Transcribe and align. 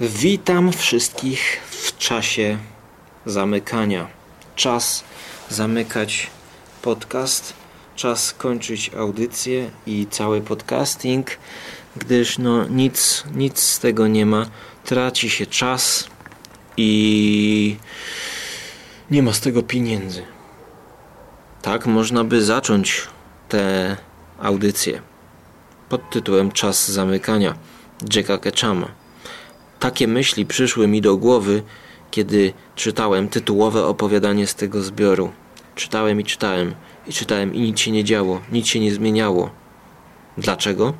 Witam 0.00 0.72
wszystkich 0.72 1.60
w 1.70 1.98
czasie 1.98 2.58
zamykania. 3.26 4.08
Czas 4.56 5.04
zamykać 5.48 6.30
podcast, 6.82 7.52
czas 7.94 8.32
kończyć 8.32 8.90
audycję 8.94 9.70
i 9.86 10.06
cały 10.10 10.40
podcasting, 10.40 11.30
gdyż 11.96 12.38
no 12.38 12.68
nic, 12.68 13.24
nic 13.34 13.60
z 13.60 13.78
tego 13.78 14.06
nie 14.06 14.26
ma. 14.26 14.46
Traci 14.84 15.30
się 15.30 15.46
czas 15.46 16.08
i 16.76 17.76
nie 19.10 19.22
ma 19.22 19.32
z 19.32 19.40
tego 19.40 19.62
pieniędzy. 19.62 20.22
Tak 21.62 21.86
można 21.86 22.24
by 22.24 22.44
zacząć 22.44 23.02
tę 23.48 23.96
audycję 24.38 25.02
pod 25.88 26.10
tytułem 26.10 26.52
Czas 26.52 26.90
zamykania 26.90 27.54
Jacka 28.14 28.38
Ketchama. 28.38 28.95
Takie 29.86 30.08
myśli 30.08 30.46
przyszły 30.46 30.88
mi 30.88 31.00
do 31.00 31.16
głowy, 31.16 31.62
kiedy 32.10 32.52
czytałem 32.76 33.28
tytułowe 33.28 33.84
opowiadanie 33.84 34.46
z 34.46 34.54
tego 34.54 34.82
zbioru. 34.82 35.32
Czytałem 35.74 36.20
i 36.20 36.24
czytałem, 36.24 36.74
i 37.06 37.12
czytałem, 37.12 37.54
i 37.54 37.60
nic 37.60 37.80
się 37.80 37.90
nie 37.90 38.04
działo, 38.04 38.40
nic 38.52 38.66
się 38.66 38.80
nie 38.80 38.94
zmieniało. 38.94 39.50
Dlaczego? 40.38 40.94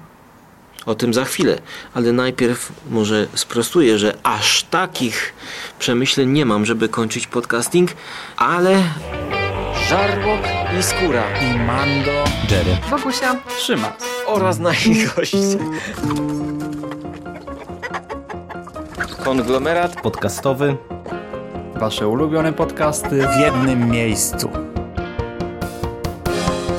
O 0.86 0.95
tym 0.95 1.14
za 1.14 1.24
chwilę, 1.24 1.59
ale 1.95 2.12
najpierw 2.12 2.72
może 2.90 3.26
sprostuję, 3.34 3.98
że 3.98 4.14
aż 4.22 4.62
takich 4.62 5.34
przemyśleń 5.78 6.30
nie 6.30 6.45
mam, 6.45 6.66
żeby 6.66 6.88
kończyć 6.88 7.26
podcasting, 7.26 7.90
ale 8.37 8.82
żarłok 9.88 10.40
i 10.78 10.82
skóra 10.82 11.24
i 11.40 11.59
Mando, 11.59 12.24
Jerry, 12.50 12.76
Bogusia, 12.90 13.37
Szymas. 13.59 13.92
oraz 14.26 14.59
nasi 14.59 15.04
goście. 15.16 15.59
Konglomerat 19.26 20.00
podcastowy. 20.02 20.76
Wasze 21.74 22.08
ulubione 22.08 22.52
podcasty 22.52 23.28
w 23.28 23.40
jednym 23.40 23.90
miejscu. 23.90 24.51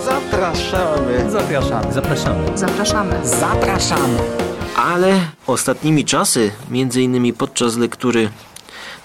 zapraszamy. 0.05 1.31
Zapraszamy. 1.31 1.93
Zapraszamy. 1.93 2.57
zapraszamy. 2.57 3.27
Zapraszamy. 3.27 4.19
Ale 4.75 5.19
ostatnimi 5.47 6.05
czasy, 6.05 6.51
między 6.69 7.01
innymi 7.01 7.33
podczas 7.33 7.77
lektury 7.77 8.29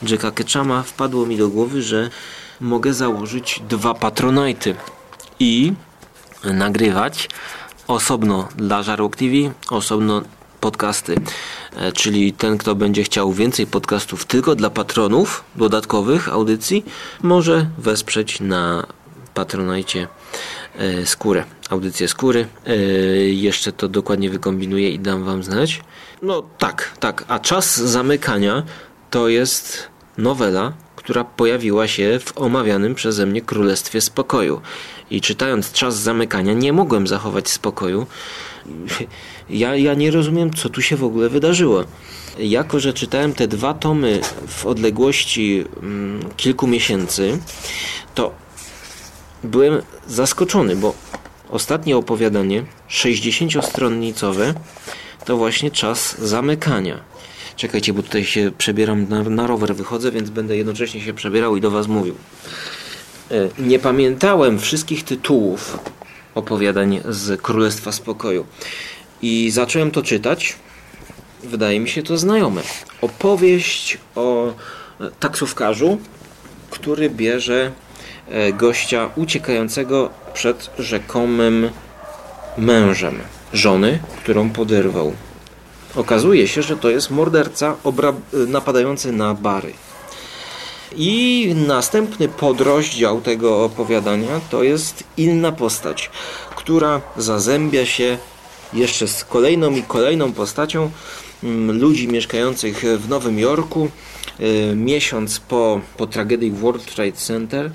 Jacka 0.03 0.31
Ketchama, 0.31 0.83
wpadło 0.83 1.27
mi 1.27 1.37
do 1.37 1.49
głowy, 1.49 1.83
że 1.83 2.11
mogę 2.61 2.95
założyć 2.95 3.61
dwa 3.69 3.95
patronajty 3.95 4.75
i 5.41 5.73
nagrywać 6.45 7.29
osobno 7.89 8.49
dla 8.57 8.83
Żarłok 8.83 9.17
TV, 9.17 9.35
osobno 9.71 10.23
podcasty. 10.63 11.15
E, 11.77 11.93
Czyli 11.93 12.33
ten, 12.33 12.59
kto 12.59 12.75
będzie 12.75 13.03
chciał 13.03 13.33
więcej 13.33 13.67
podcastów 13.67 14.25
tylko 14.25 14.55
dla 14.55 14.71
patronów 14.71 15.45
dodatkowych 15.57 16.29
audycji, 16.29 16.85
może 17.23 17.67
wesprzeć 17.79 18.41
na 18.41 18.87
patronajcie 19.35 20.09
e, 20.79 21.07
skórę, 21.07 21.45
audycję 21.71 22.09
skóry. 22.09 22.47
E, 22.67 22.77
jeszcze 23.49 23.73
to 23.73 23.89
dokładnie 23.89 24.31
wykombinuję 24.31 24.91
i 24.91 24.99
dam 24.99 25.25
wam 25.25 25.43
znać. 25.43 25.81
No 26.23 26.43
tak, 26.59 26.93
tak. 27.01 27.25
A 27.29 27.39
czas 27.39 27.77
zamykania 27.77 28.63
to 29.11 29.29
jest 29.29 29.89
nowela, 30.19 30.73
która 30.97 31.25
pojawiła 31.25 31.89
się 31.89 32.19
w 32.25 32.39
omawianym 32.39 32.95
przeze 32.95 33.27
mnie 33.27 33.43
Królestwie 33.43 34.01
Spokoju. 34.01 34.61
I 35.11 35.21
czytając 35.21 35.73
czas 35.73 35.99
zamykania 35.99 36.53
nie 36.53 36.73
mogłem 36.73 37.07
zachować 37.07 37.49
spokoju. 37.51 38.07
Ja, 39.53 39.77
ja 39.77 39.95
nie 39.95 40.11
rozumiem, 40.11 40.55
co 40.55 40.69
tu 40.69 40.83
się 40.83 40.97
w 40.97 41.05
ogóle 41.05 41.29
wydarzyło. 41.29 41.85
Jako, 42.39 42.81
że 42.81 42.93
czytałem 42.93 43.35
te 43.35 43.49
dwa 43.49 43.75
tomy 43.75 44.21
w 44.47 44.67
odległości 44.67 45.65
mm, 45.83 46.21
kilku 46.37 46.67
miesięcy, 46.67 47.39
to 48.15 48.35
byłem 49.45 49.83
zaskoczony, 50.07 50.77
bo 50.77 50.95
ostatnie 51.51 51.97
opowiadanie, 51.97 52.65
60-stronnicowe, 52.91 54.55
to 55.25 55.37
właśnie 55.37 55.71
czas 55.71 56.21
zamykania. 56.21 57.01
Czekajcie, 57.57 57.93
bo 57.93 58.03
tutaj 58.03 58.25
się 58.25 58.53
przebieram 58.59 59.09
na, 59.09 59.23
na 59.23 59.47
rower, 59.47 59.77
wychodzę, 59.77 60.11
więc 60.13 60.31
będę 60.31 60.57
jednocześnie 60.57 61.01
się 61.01 61.15
przebierał 61.15 61.57
i 61.57 61.61
do 61.61 61.71
Was 61.71 61.87
mówił. 61.87 62.15
E, 63.31 63.49
Nie 63.59 63.79
pamiętałem 63.79 64.59
wszystkich 64.59 65.05
tytułów 65.05 65.79
opowiadań 66.35 67.01
z 67.09 67.41
Królestwa 67.43 67.93
Spokoju. 67.93 68.47
I 69.23 69.51
zacząłem 69.51 69.91
to 69.91 70.03
czytać. 70.03 70.57
Wydaje 71.45 71.81
mi 71.81 71.89
się 71.89 72.03
to 72.03 72.19
znajome. 72.19 72.63
Opowieść 73.01 73.99
o 74.15 74.49
e, 74.49 74.53
taksówkarzu, 75.21 75.99
który 76.71 77.11
bierze 77.11 77.73
e, 78.29 78.53
gościa 78.53 79.11
uciekającego 79.17 80.11
przed 80.35 80.71
rzekomym 80.79 81.71
mężem 82.59 83.19
żony, 83.53 83.99
którą 84.23 84.51
poderwał. 84.51 85.13
Okazuje 85.97 86.49
się, 86.49 86.63
że 86.63 86.77
to 86.77 86.91
jest 86.91 87.11
morderca 87.11 87.77
obra- 87.85 88.21
napadający 88.49 89.13
na 89.13 89.35
bary. 89.35 89.73
I 90.97 91.55
następny 91.67 92.29
podrozdział 92.29 93.21
tego 93.21 93.65
opowiadania 93.65 94.41
to 94.51 94.63
jest 94.63 95.05
inna 95.17 95.53
postać, 95.53 96.11
która 96.57 97.01
zazębia 97.17 97.87
się 97.87 98.19
jeszcze 98.75 99.09
z 99.09 99.25
kolejną 99.25 99.71
i 99.71 99.83
kolejną 99.83 100.33
postacią 100.33 100.91
mm, 101.45 101.79
ludzi 101.81 102.09
mieszkających 102.09 102.85
w 102.99 103.09
Nowym 103.09 103.39
Jorku 103.39 103.89
y, 104.41 104.77
miesiąc 104.77 105.41
po, 105.41 105.81
po 105.97 106.07
tragedii 106.07 106.51
World 106.51 106.95
Trade 106.95 107.13
Center. 107.13 107.71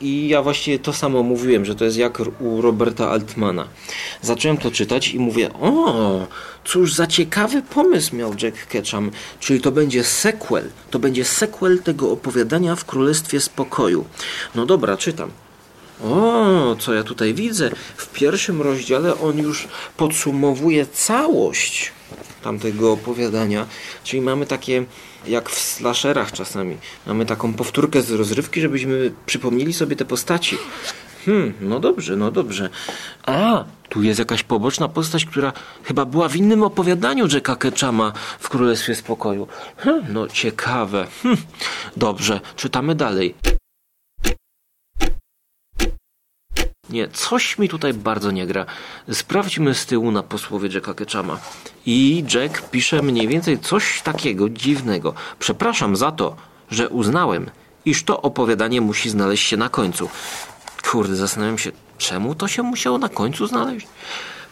I 0.00 0.28
ja 0.28 0.42
właściwie 0.42 0.78
to 0.78 0.92
samo 0.92 1.22
mówiłem, 1.22 1.64
że 1.64 1.74
to 1.74 1.84
jest 1.84 1.96
jak 1.96 2.22
u 2.40 2.62
Roberta 2.62 3.10
Altmana. 3.10 3.68
Zacząłem 4.22 4.56
to 4.56 4.70
czytać 4.70 5.08
i 5.08 5.18
mówię, 5.18 5.52
o, 5.52 6.26
cóż 6.64 6.94
za 6.94 7.06
ciekawy 7.06 7.62
pomysł 7.62 8.16
miał 8.16 8.34
Jack 8.42 8.66
Ketchum, 8.66 9.10
czyli 9.40 9.60
to 9.60 9.72
będzie 9.72 10.04
sequel, 10.04 10.70
to 10.90 10.98
będzie 10.98 11.24
sequel 11.24 11.82
tego 11.82 12.12
opowiadania 12.12 12.76
w 12.76 12.84
Królestwie 12.84 13.40
Spokoju. 13.40 14.04
No 14.54 14.66
dobra, 14.66 14.96
czytam. 14.96 15.30
O, 16.04 16.76
co 16.78 16.94
ja 16.94 17.02
tutaj 17.02 17.34
widzę? 17.34 17.70
W 17.96 18.12
pierwszym 18.12 18.62
rozdziale 18.62 19.20
on 19.20 19.38
już 19.38 19.68
podsumowuje 19.96 20.86
całość 20.86 21.92
tamtego 22.42 22.92
opowiadania, 22.92 23.66
czyli 24.04 24.22
mamy 24.22 24.46
takie, 24.46 24.84
jak 25.26 25.50
w 25.50 25.58
slasherach 25.58 26.32
czasami, 26.32 26.76
mamy 27.06 27.26
taką 27.26 27.54
powtórkę 27.54 28.02
z 28.02 28.10
rozrywki, 28.10 28.60
żebyśmy 28.60 29.12
przypomnieli 29.26 29.72
sobie 29.72 29.96
te 29.96 30.04
postaci. 30.04 30.58
Hmm, 31.24 31.52
no 31.60 31.80
dobrze, 31.80 32.16
no 32.16 32.30
dobrze. 32.30 32.68
A, 33.26 33.64
tu 33.88 34.02
jest 34.02 34.18
jakaś 34.18 34.42
poboczna 34.42 34.88
postać, 34.88 35.24
która 35.24 35.52
chyba 35.84 36.04
była 36.04 36.28
w 36.28 36.36
innym 36.36 36.62
opowiadaniu 36.62 37.26
Jacka 37.32 37.56
Ketchama 37.56 38.12
w 38.38 38.48
Królestwie 38.48 38.94
Spokoju. 38.94 39.48
Hmm, 39.76 40.04
no 40.12 40.28
ciekawe. 40.28 41.06
Hmm, 41.22 41.42
dobrze, 41.96 42.40
czytamy 42.56 42.94
dalej. 42.94 43.34
Nie, 46.90 47.08
coś 47.08 47.58
mi 47.58 47.68
tutaj 47.68 47.94
bardzo 47.94 48.30
nie 48.30 48.46
gra. 48.46 48.66
Sprawdźmy 49.12 49.74
z 49.74 49.86
tyłu 49.86 50.10
na 50.10 50.22
posłowie 50.22 50.68
Jacka 50.74 50.94
Ketchama. 50.94 51.38
I 51.86 52.24
Jack 52.34 52.70
pisze 52.70 53.02
mniej 53.02 53.28
więcej 53.28 53.58
coś 53.58 54.02
takiego 54.02 54.48
dziwnego. 54.48 55.14
Przepraszam 55.38 55.96
za 55.96 56.12
to, 56.12 56.36
że 56.70 56.88
uznałem, 56.88 57.50
iż 57.84 58.04
to 58.04 58.22
opowiadanie 58.22 58.80
musi 58.80 59.10
znaleźć 59.10 59.48
się 59.48 59.56
na 59.56 59.68
końcu. 59.68 60.08
Kurde, 60.90 61.16
zastanawiam 61.16 61.58
się, 61.58 61.72
czemu 61.98 62.34
to 62.34 62.48
się 62.48 62.62
musiało 62.62 62.98
na 62.98 63.08
końcu 63.08 63.46
znaleźć? 63.46 63.86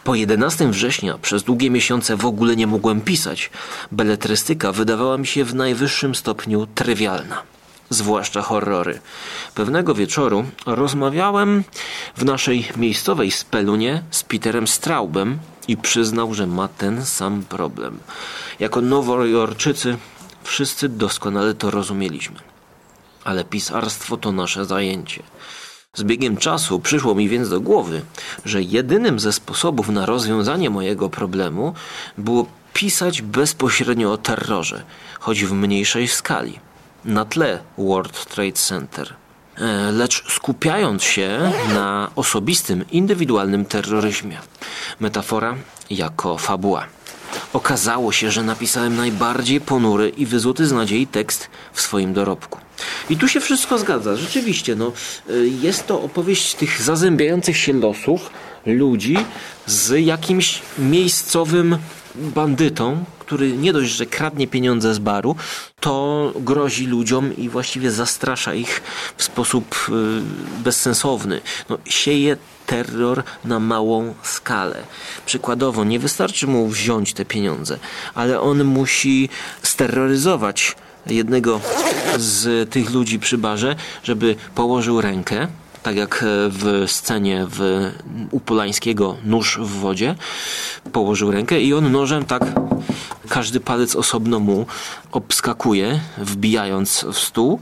Po 0.03 0.15
11 0.15 0.67
września 0.67 1.17
przez 1.17 1.43
długie 1.43 1.69
miesiące 1.69 2.17
w 2.17 2.25
ogóle 2.25 2.55
nie 2.55 2.67
mogłem 2.67 3.01
pisać. 3.01 3.49
Beletrystyka 3.91 4.71
wydawała 4.71 5.17
mi 5.17 5.27
się 5.27 5.43
w 5.43 5.55
najwyższym 5.55 6.15
stopniu 6.15 6.67
trywialna 6.75 7.56
zwłaszcza 7.89 8.41
horrory. 8.41 8.99
Pewnego 9.55 9.93
wieczoru 9.93 10.45
rozmawiałem 10.65 11.63
w 12.17 12.25
naszej 12.25 12.67
miejscowej 12.77 13.31
spelunie 13.31 14.03
z 14.11 14.23
Peterem 14.23 14.67
Straubem 14.67 15.39
i 15.67 15.77
przyznał, 15.77 16.33
że 16.33 16.47
ma 16.47 16.67
ten 16.67 17.05
sam 17.05 17.43
problem. 17.43 17.99
Jako 18.59 18.81
nowojorczycy 18.81 19.97
wszyscy 20.43 20.89
doskonale 20.89 21.53
to 21.53 21.71
rozumieliśmy. 21.71 22.39
Ale 23.23 23.43
pisarstwo 23.43 24.17
to 24.17 24.31
nasze 24.31 24.65
zajęcie. 24.65 25.23
Z 25.93 26.03
biegiem 26.03 26.37
czasu 26.37 26.79
przyszło 26.79 27.15
mi 27.15 27.29
więc 27.29 27.49
do 27.49 27.61
głowy, 27.61 28.01
że 28.45 28.61
jedynym 28.61 29.19
ze 29.19 29.33
sposobów 29.33 29.89
na 29.89 30.05
rozwiązanie 30.05 30.69
mojego 30.69 31.09
problemu 31.09 31.73
było 32.17 32.45
pisać 32.73 33.21
bezpośrednio 33.21 34.11
o 34.11 34.17
terrorze, 34.17 34.83
choć 35.19 35.45
w 35.45 35.53
mniejszej 35.53 36.07
skali 36.07 36.59
na 37.07 37.25
tle 37.25 37.59
World 37.77 38.25
Trade 38.25 38.51
Center. 38.53 39.13
E, 39.57 39.91
Lecz 39.91 40.33
skupiając 40.33 41.03
się 41.03 41.51
na 41.73 42.11
osobistym, 42.15 42.85
indywidualnym 42.91 43.65
terroryzmie. 43.65 44.37
Metafora 44.99 45.55
jako 45.89 46.37
fabuła. 46.37 46.85
okazało 47.53 48.11
się, 48.11 48.31
że 48.31 48.43
napisałem 48.43 48.95
najbardziej 48.95 49.61
ponury 49.61 50.09
i 50.09 50.25
wyzuty 50.25 50.67
z 50.67 50.71
nadziei 50.71 51.07
tekst 51.07 51.49
w 51.73 51.81
swoim 51.81 52.13
dorobku. 52.13 52.59
I 53.09 53.17
tu 53.17 53.27
się 53.27 53.39
wszystko 53.39 53.77
zgadza. 53.77 54.15
Rzeczywiście, 54.15 54.75
no, 54.75 54.91
y, 55.29 55.49
jest 55.61 55.87
to 55.87 56.01
opowieść 56.01 56.55
tych 56.55 56.81
zazębiających 56.81 57.57
się 57.57 57.73
losów 57.73 58.29
ludzi 58.65 59.17
z 59.65 60.05
jakimś 60.05 60.61
miejscowym 60.79 61.77
bandytą, 62.19 63.05
który 63.19 63.57
nie 63.57 63.73
dość, 63.73 63.91
że 63.91 64.05
kradnie 64.05 64.47
pieniądze 64.47 64.93
z 64.93 64.99
baru, 64.99 65.35
to 65.79 66.33
grozi 66.35 66.87
ludziom 66.87 67.37
i 67.37 67.49
właściwie 67.49 67.91
zastrasza 67.91 68.53
ich 68.53 68.81
w 69.17 69.23
sposób 69.23 69.89
y, 69.89 70.63
bezsensowny. 70.63 71.41
No, 71.69 71.77
sieje 71.85 72.37
terror 72.65 73.23
na 73.45 73.59
małą 73.59 74.13
skalę. 74.23 74.83
Przykładowo, 75.25 75.83
nie 75.83 75.99
wystarczy 75.99 76.47
mu 76.47 76.67
wziąć 76.67 77.13
te 77.13 77.25
pieniądze, 77.25 77.79
ale 78.15 78.41
on 78.41 78.63
musi 78.63 79.29
steroryzować 79.63 80.75
jednego 81.05 81.61
z 82.17 82.69
tych 82.69 82.91
ludzi 82.91 83.19
przy 83.19 83.37
barze, 83.37 83.75
żeby 84.03 84.35
położył 84.55 85.01
rękę 85.01 85.47
tak 85.83 85.95
jak 85.95 86.25
w 86.49 86.83
scenie 86.87 87.45
w 87.49 87.91
u 88.31 88.39
Polańskiego 88.39 89.17
nóż 89.23 89.59
w 89.61 89.67
wodzie, 89.67 90.15
położył 90.91 91.31
rękę 91.31 91.61
i 91.61 91.73
on 91.73 91.91
nożem 91.91 92.25
tak 92.25 92.43
każdy 93.29 93.59
palec 93.59 93.95
osobno 93.95 94.39
mu 94.39 94.65
obskakuje, 95.11 95.99
wbijając 96.17 97.05
w 97.13 97.17
stół, 97.17 97.59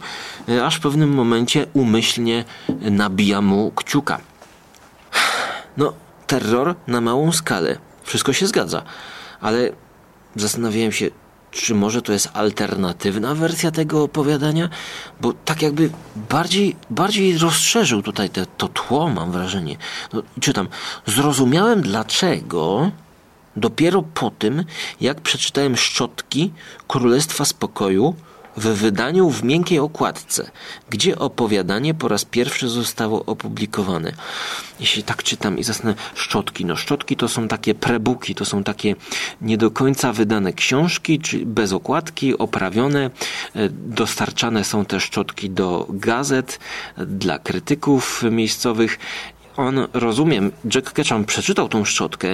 aż 0.63 0.75
w 0.75 0.79
pewnym 0.79 1.13
momencie 1.13 1.65
umyślnie 1.73 2.45
nabija 2.81 3.41
mu 3.41 3.71
kciuka. 3.71 4.19
No, 5.77 5.93
terror 6.27 6.75
na 6.87 7.01
małą 7.01 7.31
skalę. 7.31 7.77
Wszystko 8.03 8.33
się 8.33 8.47
zgadza, 8.47 8.81
ale 9.41 9.71
zastanawiałem 10.35 10.91
się, 10.91 11.09
czy 11.51 11.75
może 11.75 12.01
to 12.01 12.13
jest 12.13 12.29
alternatywna 12.33 13.35
wersja 13.35 13.71
tego 13.71 14.03
opowiadania? 14.03 14.69
Bo 15.21 15.33
tak 15.33 15.61
jakby 15.61 15.89
bardziej, 16.29 16.75
bardziej 16.89 17.37
rozszerzył 17.37 18.01
tutaj 18.01 18.29
te, 18.29 18.45
to 18.45 18.67
tło, 18.67 19.09
mam 19.09 19.31
wrażenie. 19.31 19.77
No, 20.13 20.23
czytam. 20.39 20.67
Zrozumiałem 21.05 21.81
dlaczego 21.81 22.91
dopiero 23.55 24.01
po 24.01 24.31
tym, 24.31 24.63
jak 25.01 25.21
przeczytałem 25.21 25.77
Szczotki 25.77 26.51
Królestwa 26.87 27.45
Spokoju 27.45 28.15
w 28.57 28.67
wydaniu 28.67 29.29
w 29.29 29.43
miękkiej 29.43 29.79
okładce, 29.79 30.51
gdzie 30.89 31.19
opowiadanie 31.19 31.93
po 31.93 32.07
raz 32.07 32.25
pierwszy 32.25 32.69
zostało 32.69 33.25
opublikowane. 33.25 34.11
Jeśli 34.79 35.03
tak 35.03 35.23
czytam 35.23 35.57
i 35.57 35.63
zasnę 35.63 35.95
szczotki, 36.15 36.65
no 36.65 36.75
szczotki 36.75 37.15
to 37.15 37.27
są 37.27 37.47
takie 37.47 37.75
prebuki, 37.75 38.35
to 38.35 38.45
są 38.45 38.63
takie 38.63 38.95
nie 39.41 39.57
do 39.57 39.71
końca 39.71 40.13
wydane 40.13 40.53
książki, 40.53 41.19
czy 41.19 41.45
bez 41.45 41.73
okładki, 41.73 42.37
oprawione. 42.37 43.05
E, 43.55 43.69
dostarczane 43.69 44.63
są 44.63 44.85
te 44.85 44.99
szczotki 44.99 45.49
do 45.49 45.87
gazet 45.89 46.59
dla 46.97 47.39
krytyków 47.39 48.23
miejscowych 48.31 48.99
on, 49.57 49.87
rozumiem, 49.93 50.51
Jack 50.75 50.93
Ketchum 50.93 51.25
przeczytał 51.25 51.69
tą 51.69 51.85
szczotkę, 51.85 52.27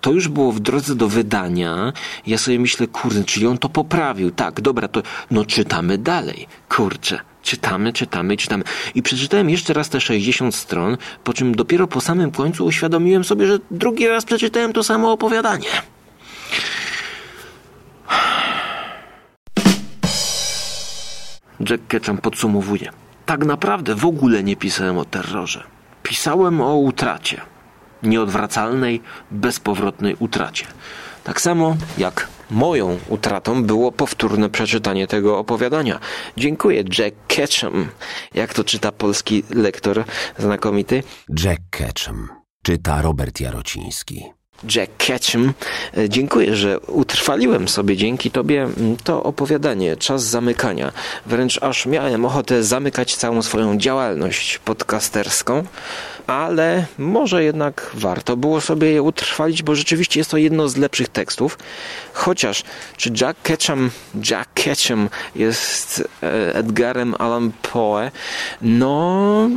to 0.00 0.12
już 0.12 0.28
było 0.28 0.52
w 0.52 0.60
drodze 0.60 0.94
do 0.94 1.08
wydania. 1.08 1.92
Ja 2.26 2.38
sobie 2.38 2.58
myślę, 2.58 2.86
kurde, 2.86 3.24
czyli 3.24 3.46
on 3.46 3.58
to 3.58 3.68
poprawił. 3.68 4.30
Tak, 4.30 4.60
dobra, 4.60 4.88
to 4.88 5.02
no 5.30 5.44
czytamy 5.44 5.98
dalej. 5.98 6.46
Kurczę. 6.68 7.20
Czytamy, 7.42 7.92
czytamy, 7.92 8.36
czytamy. 8.36 8.64
I 8.94 9.02
przeczytałem 9.02 9.50
jeszcze 9.50 9.72
raz 9.72 9.88
te 9.88 10.00
60 10.00 10.54
stron, 10.54 10.96
po 11.24 11.32
czym 11.32 11.54
dopiero 11.54 11.86
po 11.86 12.00
samym 12.00 12.30
końcu 12.30 12.64
uświadomiłem 12.64 13.24
sobie, 13.24 13.46
że 13.46 13.58
drugi 13.70 14.08
raz 14.08 14.24
przeczytałem 14.24 14.72
to 14.72 14.82
samo 14.84 15.12
opowiadanie. 15.12 15.68
Jack 21.70 21.86
Ketchum 21.88 22.18
podsumowuje. 22.18 22.90
Tak 23.26 23.44
naprawdę 23.44 23.94
w 23.94 24.04
ogóle 24.04 24.42
nie 24.42 24.56
pisałem 24.56 24.98
o 24.98 25.04
terrorze. 25.04 25.75
Pisałem 26.08 26.60
o 26.60 26.76
utracie. 26.76 27.40
Nieodwracalnej, 28.02 29.02
bezpowrotnej 29.30 30.16
utracie. 30.18 30.66
Tak 31.24 31.40
samo 31.40 31.76
jak 31.98 32.28
moją 32.50 32.98
utratą 33.08 33.64
było 33.64 33.92
powtórne 33.92 34.50
przeczytanie 34.50 35.06
tego 35.06 35.38
opowiadania. 35.38 36.00
Dziękuję, 36.36 36.84
Jack 36.98 37.16
Ketchum. 37.28 37.88
Jak 38.34 38.54
to 38.54 38.64
czyta 38.64 38.92
polski 38.92 39.42
lektor 39.50 40.04
znakomity? 40.38 41.02
Jack 41.44 41.60
Ketchum. 41.70 42.28
Czyta 42.62 43.02
Robert 43.02 43.40
Jarociński. 43.40 44.35
Jack 44.74 44.92
Ketchum. 44.96 45.52
E, 45.96 46.08
dziękuję, 46.08 46.56
że 46.56 46.80
utrwaliłem 46.80 47.68
sobie 47.68 47.96
dzięki 47.96 48.30
Tobie 48.30 48.68
to 49.04 49.22
opowiadanie, 49.22 49.96
czas 49.96 50.24
zamykania. 50.24 50.92
Wręcz 51.26 51.62
aż 51.62 51.86
miałem 51.86 52.24
ochotę 52.24 52.62
zamykać 52.62 53.16
całą 53.16 53.42
swoją 53.42 53.78
działalność 53.78 54.58
podcasterską, 54.58 55.64
ale 56.26 56.86
może 56.98 57.44
jednak 57.44 57.90
warto 57.94 58.36
było 58.36 58.60
sobie 58.60 58.90
je 58.90 59.02
utrwalić, 59.02 59.62
bo 59.62 59.74
rzeczywiście 59.74 60.20
jest 60.20 60.30
to 60.30 60.36
jedno 60.36 60.68
z 60.68 60.76
lepszych 60.76 61.08
tekstów. 61.08 61.58
Chociaż, 62.12 62.62
czy 62.96 63.10
Jack 63.20 63.42
Ketchum, 63.42 63.90
Jack 64.30 64.50
Ketchum 64.54 65.08
jest 65.34 66.08
e, 66.22 66.54
Edgarem 66.54 67.14
Allan 67.18 67.52
Poe? 67.62 68.10
No, 68.62 69.48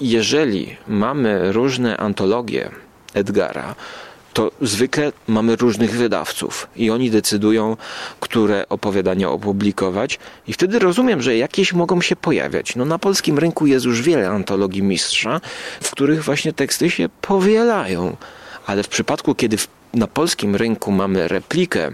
jeżeli 0.00 0.76
mamy 0.88 1.52
różne 1.52 1.96
antologie 1.96 2.70
Edgara, 3.14 3.74
to 4.38 4.50
zwykle 4.60 5.12
mamy 5.28 5.56
różnych 5.56 5.90
wydawców 5.90 6.68
i 6.76 6.90
oni 6.90 7.10
decydują, 7.10 7.76
które 8.20 8.68
opowiadania 8.68 9.30
opublikować 9.30 10.18
i 10.46 10.52
wtedy 10.52 10.78
rozumiem, 10.78 11.22
że 11.22 11.36
jakieś 11.36 11.72
mogą 11.72 12.00
się 12.00 12.16
pojawiać. 12.16 12.76
No 12.76 12.84
na 12.84 12.98
polskim 12.98 13.38
rynku 13.38 13.66
jest 13.66 13.86
już 13.86 14.02
wiele 14.02 14.30
antologii 14.30 14.82
mistrza, 14.82 15.40
w 15.80 15.90
których 15.90 16.24
właśnie 16.24 16.52
teksty 16.52 16.90
się 16.90 17.08
powielają. 17.20 18.16
Ale 18.66 18.82
w 18.82 18.88
przypadku, 18.88 19.34
kiedy 19.34 19.56
na 19.94 20.06
polskim 20.06 20.56
rynku 20.56 20.92
mamy 20.92 21.28
replikę 21.28 21.90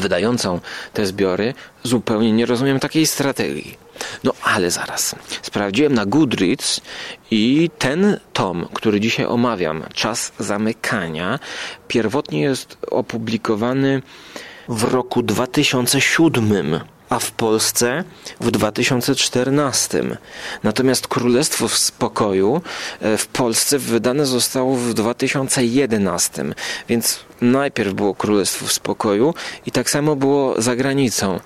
wydającą 0.00 0.60
te 0.92 1.06
zbiory, 1.06 1.54
zupełnie 1.82 2.32
nie 2.32 2.46
rozumiem 2.46 2.80
takiej 2.80 3.06
strategii. 3.06 3.78
No 4.24 4.32
ale 4.42 4.70
zaraz. 4.70 5.14
Sprawdziłem 5.42 5.94
na 5.94 6.06
Goodreads 6.06 6.80
i 7.30 7.70
ten 7.78 8.20
tom, 8.32 8.68
który 8.74 9.00
dzisiaj 9.00 9.26
omawiam, 9.26 9.84
Czas 9.94 10.32
zamykania, 10.38 11.38
pierwotnie 11.88 12.40
jest 12.40 12.78
opublikowany 12.90 14.02
w 14.68 14.84
roku 14.84 15.22
2007 15.22 16.80
a 17.10 17.18
w 17.18 17.30
Polsce 17.30 18.04
w 18.40 18.50
2014. 18.50 20.18
Natomiast 20.62 21.08
Królestwo 21.08 21.68
w 21.68 21.78
Spokoju 21.78 22.60
e, 23.00 23.16
w 23.16 23.26
Polsce 23.26 23.78
wydane 23.78 24.26
zostało 24.26 24.76
w 24.76 24.94
2011, 24.94 26.44
więc 26.88 27.20
najpierw 27.40 27.94
było 27.94 28.14
Królestwo 28.14 28.66
w 28.66 28.72
Spokoju 28.72 29.34
i 29.66 29.70
tak 29.72 29.90
samo 29.90 30.16
było 30.16 30.62
za 30.62 30.76
granicą. 30.76 31.40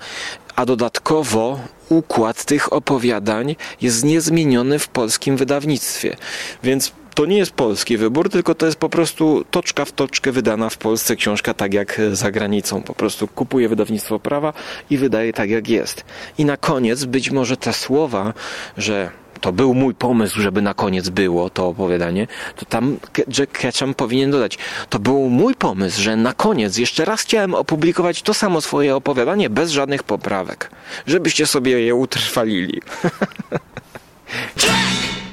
A 0.55 0.65
dodatkowo 0.65 1.59
układ 1.89 2.45
tych 2.45 2.73
opowiadań 2.73 3.55
jest 3.81 4.03
niezmieniony 4.03 4.79
w 4.79 4.87
polskim 4.87 5.37
wydawnictwie. 5.37 6.17
Więc 6.63 6.91
to 7.15 7.25
nie 7.25 7.37
jest 7.37 7.51
polski 7.51 7.97
wybór, 7.97 8.29
tylko 8.29 8.55
to 8.55 8.65
jest 8.65 8.77
po 8.77 8.89
prostu 8.89 9.45
toczka 9.51 9.85
w 9.85 9.91
toczkę 9.91 10.31
wydana 10.31 10.69
w 10.69 10.77
Polsce 10.77 11.15
książka 11.15 11.53
tak 11.53 11.73
jak 11.73 12.01
za 12.11 12.31
granicą. 12.31 12.81
Po 12.81 12.93
prostu 12.93 13.27
kupuje 13.27 13.69
wydawnictwo 13.69 14.19
prawa 14.19 14.53
i 14.89 14.97
wydaje 14.97 15.33
tak 15.33 15.49
jak 15.49 15.69
jest. 15.69 16.05
I 16.37 16.45
na 16.45 16.57
koniec 16.57 17.05
być 17.05 17.31
może 17.31 17.57
te 17.57 17.73
słowa, 17.73 18.33
że 18.77 19.11
to 19.41 19.51
był 19.53 19.73
mój 19.73 19.95
pomysł, 19.95 20.41
żeby 20.41 20.61
na 20.61 20.73
koniec 20.73 21.09
było 21.09 21.49
to 21.49 21.67
opowiadanie, 21.67 22.27
to 22.55 22.65
tam 22.65 22.97
Jack 23.37 23.51
Ketchum 23.51 23.93
powinien 23.93 24.31
dodać, 24.31 24.57
to 24.89 24.99
był 24.99 25.29
mój 25.29 25.55
pomysł, 25.55 26.01
że 26.01 26.15
na 26.15 26.33
koniec 26.33 26.77
jeszcze 26.77 27.05
raz 27.05 27.21
chciałem 27.21 27.55
opublikować 27.55 28.21
to 28.21 28.33
samo 28.33 28.61
swoje 28.61 28.95
opowiadanie 28.95 29.49
bez 29.49 29.71
żadnych 29.71 30.03
poprawek, 30.03 30.71
żebyście 31.07 31.47
sobie 31.47 31.81
je 31.81 31.95
utrwalili. 31.95 32.81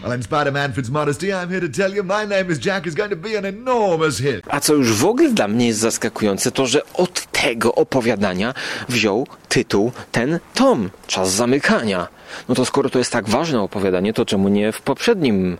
I'm 0.08 1.48
here 1.48 1.60
to 1.60 1.68
tell 1.68 1.94
you 1.94 2.02
my 2.02 2.26
name 2.26 2.52
is 2.52 2.58
Jack 2.58 2.86
is 2.86 2.94
going 2.94 3.10
to 3.10 3.16
be 3.16 3.38
an 3.38 3.44
enormous 3.44 4.18
hit. 4.18 4.44
A 4.48 4.60
co 4.60 4.74
już 4.74 4.92
w 4.92 5.04
ogóle 5.06 5.28
dla 5.28 5.48
mnie 5.48 5.66
jest 5.66 5.80
zaskakujące, 5.80 6.50
to 6.50 6.66
że 6.66 6.80
od 6.94 7.26
tego 7.32 7.74
opowiadania 7.74 8.54
wziął 8.88 9.26
tytuł 9.48 9.92
ten 10.12 10.40
tom, 10.54 10.90
Czas 11.06 11.32
zamykania. 11.32 12.08
No 12.48 12.54
to 12.54 12.64
skoro 12.64 12.90
to 12.90 12.98
jest 12.98 13.12
tak 13.12 13.28
ważne 13.28 13.60
opowiadanie, 13.60 14.12
to 14.12 14.26
czemu 14.26 14.48
nie 14.48 14.72
w 14.72 14.80
poprzednim 14.80 15.58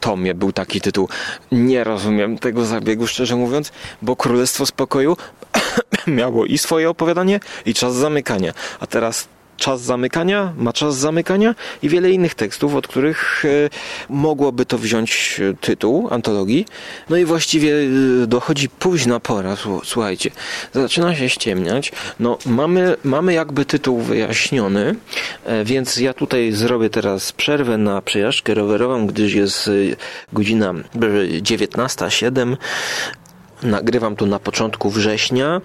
tomie 0.00 0.34
był 0.34 0.52
taki 0.52 0.80
tytuł? 0.80 1.08
Nie 1.52 1.84
rozumiem 1.84 2.38
tego 2.38 2.64
zabiegu, 2.64 3.06
szczerze 3.06 3.36
mówiąc, 3.36 3.72
bo 4.02 4.16
Królestwo 4.16 4.66
Spokoju 4.66 5.16
miało 6.06 6.46
i 6.46 6.58
swoje 6.58 6.90
opowiadanie, 6.90 7.40
i 7.66 7.74
czas 7.74 7.94
zamykania. 7.94 8.52
A 8.80 8.86
teraz 8.86 9.28
czas 9.60 9.80
zamykania, 9.80 10.52
ma 10.56 10.72
czas 10.72 10.96
zamykania 10.96 11.54
i 11.82 11.88
wiele 11.88 12.10
innych 12.10 12.34
tekstów, 12.34 12.74
od 12.74 12.86
których 12.88 13.44
e, 13.44 13.48
mogłoby 14.08 14.66
to 14.66 14.78
wziąć 14.78 15.40
e, 15.40 15.54
tytuł 15.60 16.08
antologii. 16.10 16.66
No 17.10 17.16
i 17.16 17.24
właściwie 17.24 17.74
e, 18.22 18.26
dochodzi 18.26 18.68
późna 18.68 19.20
pora, 19.20 19.54
słu- 19.54 19.80
słuchajcie, 19.84 20.30
zaczyna 20.72 21.16
się 21.16 21.28
ściemniać. 21.28 21.92
No 22.20 22.38
mamy, 22.46 22.96
mamy 23.04 23.32
jakby 23.32 23.64
tytuł 23.64 24.00
wyjaśniony, 24.00 24.94
więc 25.64 25.96
ja 25.96 26.14
tutaj 26.14 26.52
zrobię 26.52 26.90
teraz 26.90 27.32
przerwę 27.32 27.78
na 27.78 28.02
przejażdżkę 28.02 28.54
rowerową, 28.54 29.06
gdyż 29.06 29.34
jest 29.34 29.70
godzina 30.32 30.70
e, 30.70 30.74
19.07. 31.40 32.56
Nagrywam 33.62 34.16
tu 34.16 34.26
na 34.26 34.38
początku 34.38 34.90
września, 34.90 35.60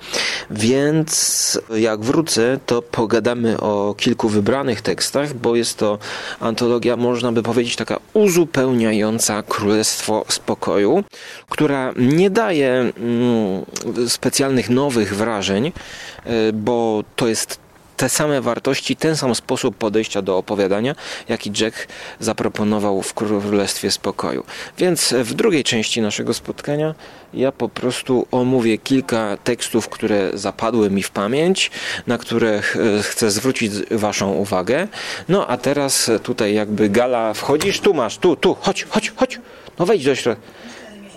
więc 0.51 1.61
jak 1.75 1.99
wrócę, 1.99 2.59
to 2.65 2.81
pogadamy 2.81 3.59
o 3.59 3.95
kilku 3.97 4.29
wybranych 4.29 4.81
tekstach, 4.81 5.33
bo 5.33 5.55
jest 5.55 5.77
to 5.77 5.97
antologia, 6.39 6.97
można 6.97 7.31
by 7.31 7.43
powiedzieć, 7.43 7.75
taka 7.75 7.99
uzupełniająca 8.13 9.43
Królestwo 9.43 10.25
Spokoju, 10.27 11.03
która 11.49 11.93
nie 11.97 12.29
daje 12.29 12.71
mm, 12.71 13.65
specjalnych 14.07 14.69
nowych 14.69 15.15
wrażeń, 15.15 15.67
y, 15.67 16.53
bo 16.53 17.03
to 17.15 17.27
jest 17.27 17.64
te 17.97 18.09
same 18.09 18.41
wartości, 18.41 18.95
ten 18.95 19.15
sam 19.17 19.35
sposób 19.35 19.75
podejścia 19.77 20.21
do 20.21 20.37
opowiadania, 20.37 20.95
jaki 21.29 21.51
Jack 21.61 21.87
zaproponował 22.19 23.01
w 23.01 23.13
Królestwie 23.13 23.91
Spokoju. 23.91 24.43
Więc 24.77 25.13
w 25.13 25.33
drugiej 25.33 25.63
części 25.63 26.01
naszego 26.01 26.33
spotkania 26.33 26.95
ja 27.33 27.51
po 27.51 27.69
prostu 27.69 28.27
omówię 28.31 28.77
kilka 28.77 29.37
tekstów, 29.43 29.89
które 29.89 30.31
zapadły 30.33 30.89
mi 30.89 31.03
w 31.03 31.09
pamięć, 31.11 31.71
na 32.07 32.17
które 32.17 32.61
ch- 32.61 32.77
chcę 33.01 33.31
zwrócić 33.31 33.73
Waszą 33.91 34.33
uwagę. 34.33 34.87
No 35.29 35.47
a 35.47 35.57
teraz 35.57 36.11
tutaj 36.23 36.53
jakby 36.53 36.89
Gala, 36.89 37.33
wchodzisz, 37.33 37.79
tu 37.79 37.93
masz, 37.93 38.17
tu, 38.17 38.35
tu, 38.35 38.55
chodź, 38.61 38.85
chodź, 38.89 39.11
chodź, 39.15 39.39
no 39.79 39.85
wejdź 39.85 40.05
do 40.05 40.15
środka. 40.15 40.41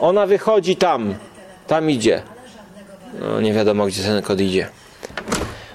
Ona 0.01 0.27
wychodzi 0.27 0.77
tam, 0.77 1.15
tam 1.67 1.91
idzie. 1.91 2.23
No 3.21 3.41
nie 3.41 3.53
wiadomo, 3.53 3.87
gdzie 3.87 4.03
ten 4.03 4.23
kod 4.23 4.41
idzie. 4.41 4.69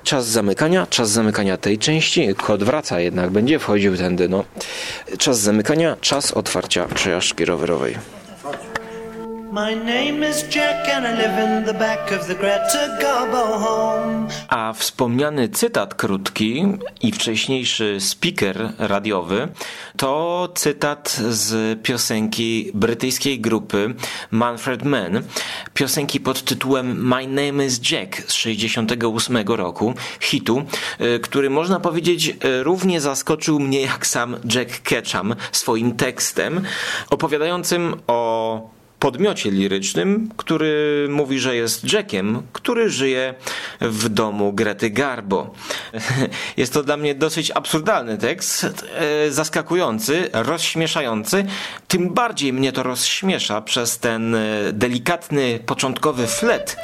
Czas 0.04 0.28
zamykania, 0.28 0.88
czas 0.88 1.10
zamykania 1.10 1.58
tej 1.58 1.78
części. 1.78 2.36
Kod 2.36 2.64
wraca 2.64 3.00
jednak, 3.00 3.30
będzie 3.30 3.60
wchodził 3.60 3.98
tędy. 3.98 4.30
No. 4.30 4.44
Czas 5.18 5.40
zamykania, 5.40 5.98
czas 6.02 6.32
otwarcia 6.32 6.86
przejażdżki 6.86 7.46
rowerowej. 7.46 7.96
A 14.50 14.74
wspomniany 14.74 15.50
cytat 15.50 15.96
krótki 15.96 16.66
i 17.02 17.12
wcześniejszy 17.12 17.98
speaker 18.00 18.74
radiowy 18.80 19.48
to 19.98 20.50
cytat 20.56 21.10
z 21.30 21.80
piosenki 21.82 22.72
brytyjskiej 22.74 23.40
grupy 23.40 23.94
Manfred 24.32 24.84
Mann, 24.84 25.24
piosenki 25.74 26.20
pod 26.20 26.44
tytułem 26.44 27.08
My 27.08 27.28
Name 27.28 27.66
is 27.66 27.92
Jack 27.92 28.22
z 28.28 28.34
68 28.34 29.38
roku, 29.48 29.94
hitu, 30.20 30.64
y, 31.02 31.20
który 31.20 31.50
można 31.50 31.80
powiedzieć 31.80 32.28
y, 32.30 32.64
równie 32.64 33.02
zaskoczył 33.02 33.60
mnie 33.60 33.82
jak 33.82 34.08
sam 34.08 34.36
Jack 34.56 34.82
Ketchum 34.82 35.36
swoim 35.52 35.96
tekstem 35.96 36.62
opowiadającym 37.10 37.96
o 38.08 38.73
podmiocie 39.04 39.52
lirycznym, 39.52 40.30
który 40.38 41.06
mówi, 41.10 41.40
że 41.40 41.56
jest 41.56 41.94
Jackiem, 41.94 42.44
który 42.54 42.90
żyje 42.90 43.34
w 43.82 44.10
domu 44.10 44.54
Grety 44.54 44.90
Garbo. 44.90 45.54
Jest 46.58 46.74
to 46.74 46.84
dla 46.84 46.98
mnie 46.98 47.16
dosyć 47.16 47.52
absurdalny 47.52 48.18
tekst, 48.18 48.66
e, 48.66 49.32
zaskakujący, 49.32 50.30
rozśmieszający. 50.34 51.46
Tym 51.88 52.14
bardziej 52.14 52.54
mnie 52.54 52.72
to 52.72 52.84
rozśmiesza 52.84 53.62
przez 53.62 54.00
ten 54.00 54.36
e, 54.36 54.40
delikatny, 54.74 55.60
początkowy 55.66 56.28
flet, 56.28 56.76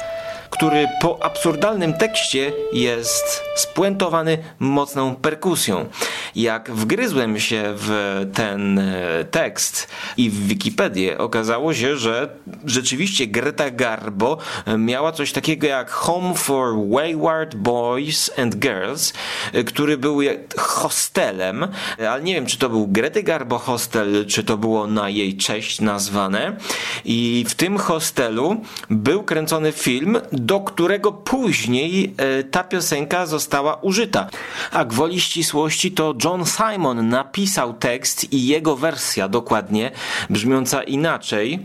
który 0.50 0.88
po 1.00 1.24
absurdalnym 1.24 1.94
tekście 1.94 2.52
jest 2.72 3.42
spuentowany 3.56 4.38
mocną 4.58 5.16
perkusją. 5.16 5.86
Jak 6.34 6.70
wgryzłem 6.70 7.40
się 7.40 7.62
w 7.66 8.20
ten 8.34 8.78
e, 8.78 9.24
tekst 9.30 9.88
i 10.16 10.30
w 10.30 10.46
Wikipedię, 10.46 11.18
okazało 11.18 11.74
się, 11.74 11.96
że 11.96 12.28
rzeczywiście 12.64 13.26
Greta 13.26 13.70
Garbo 13.70 14.38
miała 14.78 15.12
coś 15.12 15.32
takiego 15.32 15.66
jak 15.66 15.90
Home 15.90 16.34
for 16.34 16.74
Wayward 16.90 17.54
Boys 17.54 18.30
and 18.38 18.56
Girls, 18.56 19.12
e, 19.52 19.64
który 19.64 19.98
był 19.98 20.20
hostelem, 20.58 21.68
ale 22.10 22.22
nie 22.22 22.34
wiem, 22.34 22.46
czy 22.46 22.58
to 22.58 22.68
był 22.68 22.86
Grety 22.86 23.22
Garbo 23.22 23.58
hostel, 23.58 24.26
czy 24.26 24.44
to 24.44 24.56
było 24.56 24.86
na 24.86 25.08
jej 25.08 25.36
cześć 25.36 25.80
nazwane. 25.80 26.56
I 27.04 27.44
w 27.48 27.54
tym 27.54 27.78
hostelu 27.78 28.60
był 28.90 29.22
kręcony 29.22 29.72
film, 29.72 30.20
do 30.32 30.60
którego 30.60 31.12
później 31.12 32.14
e, 32.16 32.44
ta 32.44 32.64
piosenka 32.64 33.26
została 33.26 33.74
użyta. 33.74 34.28
A 34.70 34.84
gwoli 34.84 35.20
ścisłości 35.20 35.92
to 35.92 36.14
John 36.24 36.44
Simon 36.46 37.08
napisał 37.08 37.74
tekst 37.74 38.32
i 38.32 38.46
jego 38.46 38.76
wersja 38.76 39.28
dokładnie, 39.28 39.90
brzmiąca 40.30 40.82
inaczej. 40.82 41.58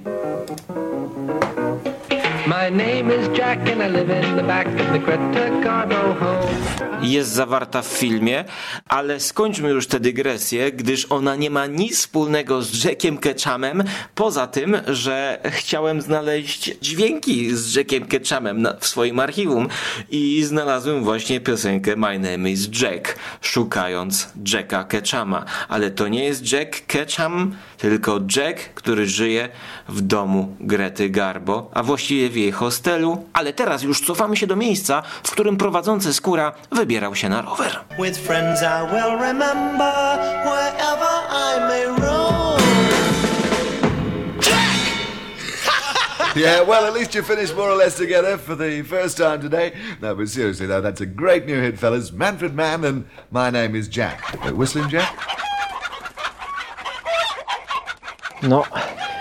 Jest 7.01 7.29
zawarta 7.29 7.81
w 7.81 7.87
filmie, 7.87 8.45
ale 8.87 9.19
skończmy 9.19 9.69
już 9.69 9.87
tę 9.87 9.99
dygresję, 9.99 10.71
gdyż 10.71 11.07
ona 11.09 11.35
nie 11.35 11.49
ma 11.49 11.65
nic 11.65 11.97
wspólnego 11.97 12.61
z 12.61 12.83
Jackiem 12.83 13.17
Ketchumem, 13.17 13.83
poza 14.15 14.47
tym, 14.47 14.77
że 14.87 15.39
chciałem 15.45 16.01
znaleźć 16.01 16.71
dźwięki 16.81 17.55
z 17.55 17.75
Jackiem 17.75 18.05
Ketchumem 18.05 18.61
na, 18.61 18.73
w 18.79 18.87
swoim 18.87 19.19
archiwum 19.19 19.67
i 20.09 20.43
znalazłem 20.43 21.03
właśnie 21.03 21.39
piosenkę 21.39 21.95
My 21.95 22.19
Name 22.19 22.51
is 22.51 22.69
Jack, 22.81 23.15
szukając 23.41 24.29
Jacka 24.53 24.83
Ketchuma. 24.83 25.45
Ale 25.69 25.91
to 25.91 26.07
nie 26.07 26.23
jest 26.23 26.51
Jack 26.51 26.85
Ketchum, 26.87 27.55
tylko 27.77 28.19
Jack, 28.35 28.73
który 28.73 29.07
żyje 29.07 29.49
w 29.89 30.01
domu 30.01 30.55
Grety 30.59 31.09
Garbo, 31.09 31.69
a 31.73 31.83
właściwie 31.83 32.29
w 32.29 32.35
jej 32.35 32.51
hostelu. 32.51 33.25
Ale 33.33 33.53
teraz 33.53 33.83
już 33.83 34.05
cofamy 34.05 34.37
się 34.37 34.47
do 34.47 34.55
miejsca, 34.55 35.03
w 35.23 35.31
którym 35.31 35.57
prowadzący 35.57 36.13
skóra 36.13 36.51
wybierał 36.71 37.15
się 37.15 37.29
na 37.29 37.41
rower. 37.41 37.79
With 37.99 38.19
friends 38.19 38.61
I 38.61 38.95
will 38.95 39.19
remember 39.19 40.19
wherever 40.45 41.15
I 41.29 41.59
may 41.59 41.85
roam. 42.05 42.55
Yeah, 46.35 46.67
well, 46.67 46.85
at 46.85 46.93
least 46.93 47.15
you 47.15 47.23
finished 47.23 47.55
more 47.55 47.71
or 47.71 47.77
less 47.77 47.95
together 47.95 48.37
for 48.37 48.57
the 48.57 48.83
first 48.83 49.17
time 49.17 49.39
today. 49.39 49.71
No, 50.01 50.15
but 50.15 50.27
seriously, 50.27 50.67
though, 50.67 50.81
that's 50.81 50.99
a 51.01 51.05
great 51.05 51.45
new 51.45 51.61
hit, 51.61 51.79
fellas. 51.79 52.11
Manfred 52.11 52.53
Mann 52.53 52.83
and 52.83 53.05
My 53.31 53.49
Name 53.49 53.73
is 53.73 53.87
Jack. 53.87 54.19
Whistling 54.51 54.89
Jack? 54.89 55.15
No, 58.43 58.65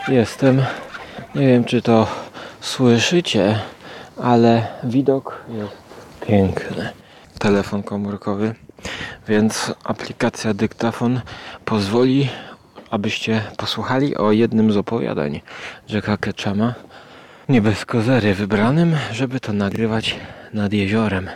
jestem. 0.08 0.62
Nie 1.34 1.46
wiem, 1.46 1.64
czy 1.64 1.82
to 1.82 2.06
słyszycie, 2.60 3.58
ale 4.22 4.66
widok 4.82 5.44
jest 5.48 5.76
piękny. 6.26 6.88
Telefon 7.38 7.82
komórkowy, 7.82 8.54
więc 9.28 9.72
aplikacja 9.84 10.54
dyktafon 10.54 11.20
pozwoli, 11.64 12.28
abyście 12.90 13.40
posłuchali 13.56 14.16
o 14.16 14.32
jednym 14.32 14.72
z 14.72 14.76
opowiadań 14.76 15.40
Jacka 15.88 16.16
Ketchuma. 16.16 16.74
Nie 17.48 17.62
bez 17.62 17.84
kozery 17.84 18.34
wybranym, 18.34 18.96
żeby 19.12 19.40
to 19.40 19.52
nagrywać 19.52 20.16
nad 20.52 20.72
jeziorem 20.72 21.28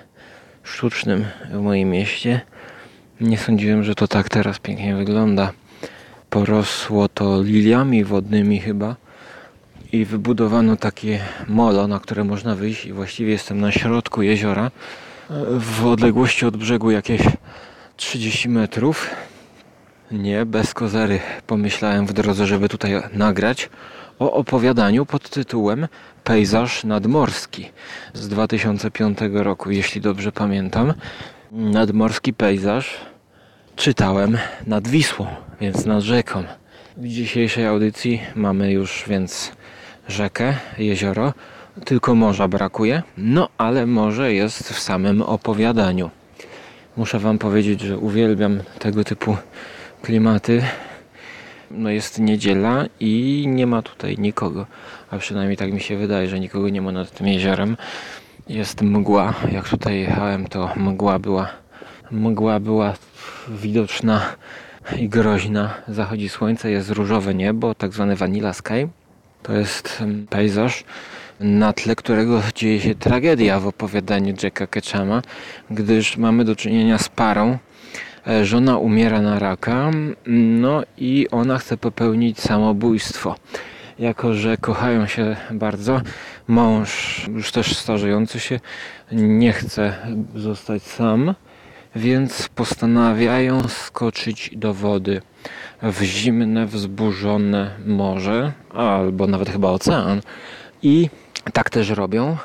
sztucznym 0.63 1.25
w 1.51 1.61
moim 1.61 1.91
mieście. 1.91 2.41
Nie 3.21 3.39
sądziłem, 3.39 3.85
że 3.85 3.95
to 3.95 4.09
tak 4.09 4.29
teraz 4.29 4.59
pięknie 4.59 4.97
wygląda 4.97 5.53
porosło 6.31 7.09
to 7.09 7.43
liliami 7.43 8.05
wodnymi 8.05 8.61
chyba 8.61 8.97
i 9.93 10.05
wybudowano 10.05 10.77
takie 10.77 11.21
molo, 11.49 11.87
na 11.87 12.01
które 12.01 12.25
można 12.25 12.55
wyjść 12.55 12.87
i 12.87 12.93
właściwie 12.93 13.33
jestem 13.33 13.61
na 13.61 13.73
środku 13.73 14.23
jeziora 14.23 14.71
w 15.59 15.87
odległości 15.87 16.47
od 16.47 16.57
brzegu 16.57 16.91
jakieś 16.91 17.23
30 17.97 18.49
metrów. 18.49 19.11
Nie, 20.11 20.47
bez 20.47 20.75
kozery 20.75 21.21
pomyślałem 21.47 22.07
w 22.07 22.13
drodze, 22.13 22.47
żeby 22.47 22.69
tutaj 22.69 22.93
nagrać 23.13 23.71
o 24.19 24.33
opowiadaniu 24.33 25.07
pod 25.07 25.31
tytułem 25.31 25.89
Pejzaż 26.25 26.85
nadmorski 26.85 27.71
z 28.15 28.29
2005 28.29 29.19
roku, 29.33 29.71
jeśli 29.71 30.01
dobrze 30.01 30.33
pamiętam. 30.33 30.95
Nadmorski 31.53 32.33
pejzaż 32.33 32.97
czytałem 33.77 34.39
nad 34.67 34.89
Wisłą, 34.89 35.27
więc 35.61 35.87
nad 35.87 36.03
rzeką. 36.03 36.45
W 36.97 37.07
dzisiejszej 37.07 37.67
audycji 37.67 38.21
mamy 38.35 38.73
już 38.73 39.05
więc 39.09 39.53
rzekę, 40.09 40.55
jezioro, 40.79 41.33
tylko 41.85 42.15
morza 42.15 42.49
brakuje, 42.49 43.03
no 43.19 43.49
ale 43.59 43.87
morze 43.87 44.33
jest 44.33 44.73
w 44.73 44.79
samym 44.79 45.23
opowiadaniu. 45.23 46.11
Muszę 46.97 47.19
Wam 47.19 47.39
powiedzieć, 47.39 47.81
że 47.81 47.99
uwielbiam 47.99 48.61
tego 48.79 49.05
typu 49.05 49.37
klimaty. 50.03 50.63
No 51.71 51.91
jest 51.91 52.19
niedziela 52.19 52.85
i 53.01 53.45
nie 53.49 53.67
ma 53.67 53.83
tutaj 53.83 54.17
nikogo, 54.19 54.67
a 55.11 55.19
przynajmniej 55.19 55.57
tak 55.57 55.73
mi 55.73 55.81
się 55.81 55.97
wydaje, 55.97 56.29
że 56.29 56.41
nikogo 56.41 56.69
nie 56.69 56.83
ma 56.83 56.93
nad 56.93 57.11
tym 57.11 57.27
jeziorem. 57.27 57.77
Jest 58.49 58.83
mgła. 58.83 59.35
Jak 59.53 59.69
tutaj 59.69 60.01
jechałem, 60.01 60.47
to 60.47 60.71
mgła 60.77 61.19
była, 61.19 61.49
mgła 62.11 62.61
była 62.61 62.95
widoczna 63.49 64.21
i 64.97 65.09
groźna. 65.09 65.75
Zachodzi 65.89 66.29
słońce, 66.29 66.71
jest 66.71 66.91
różowe 66.91 67.35
niebo, 67.35 67.75
tak 67.75 67.93
zwane 67.93 68.17
vanilla 68.17 68.53
sky. 68.53 68.89
To 69.43 69.53
jest 69.53 70.03
pejzaż, 70.31 70.85
na 71.41 71.73
tle 71.73 71.97
którego 71.97 72.43
dzieje 72.55 72.81
się 72.81 72.95
tragedia 72.95 73.61
w 73.61 73.67
opowiadaniu 73.67 74.35
Jacka 74.43 74.67
Ketchama, 74.67 75.23
gdyż 75.71 76.17
mamy 76.17 76.45
do 76.45 76.57
czynienia 76.57 76.99
z 76.99 77.09
parą. 77.09 77.59
E, 78.27 78.45
Żona 78.45 78.79
umiera 78.79 79.23
na 79.23 79.39
raka, 79.39 79.91
no 80.27 80.83
i 80.99 81.27
ona 81.31 81.59
chce 81.59 81.77
popełnić 81.77 82.41
samobójstwo. 82.41 83.37
Jako, 83.99 84.35
że 84.35 84.57
kochają 84.57 85.07
się 85.07 85.37
bardzo, 85.51 86.01
mąż, 86.49 87.27
już 87.35 87.53
też 87.53 87.77
starzejący 87.77 88.41
się, 88.41 88.61
nie 89.13 89.53
chce 89.53 89.97
zostać 90.35 90.83
sam, 90.83 91.35
więc 91.97 92.49
postanawiają 92.49 93.69
skoczyć 93.69 94.51
do 94.57 94.75
wody 94.75 95.23
w 95.83 96.03
zimne, 96.03 96.67
wzburzone 96.67 97.71
morze, 97.87 98.53
albo 98.75 99.27
nawet 99.27 99.51
chyba 99.51 99.71
ocean. 99.71 100.21
I 100.83 101.09
tak 101.53 101.71
też 101.71 101.91
robią, 101.91 102.37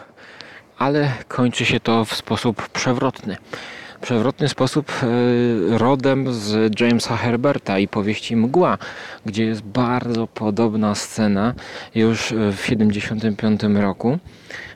ale 0.78 1.12
kończy 1.28 1.66
się 1.66 1.80
to 1.80 2.06
w 2.06 2.16
sposób 2.16 2.70
przewrotny. 2.70 3.38
Przewrotny 4.02 4.50
sposób 4.50 4.92
e, 5.04 5.78
rodem 5.78 6.34
z 6.34 6.80
Jamesa 6.80 7.18
Herberta 7.18 7.80
i 7.80 7.88
powieści 7.88 8.36
Mgła, 8.36 8.78
gdzie 9.26 9.46
jest 9.46 9.62
bardzo 9.62 10.28
podobna 10.28 10.96
scena 10.96 11.54
już 11.96 12.20
w 12.52 12.62
1975 12.62 13.62
roku, 13.82 14.20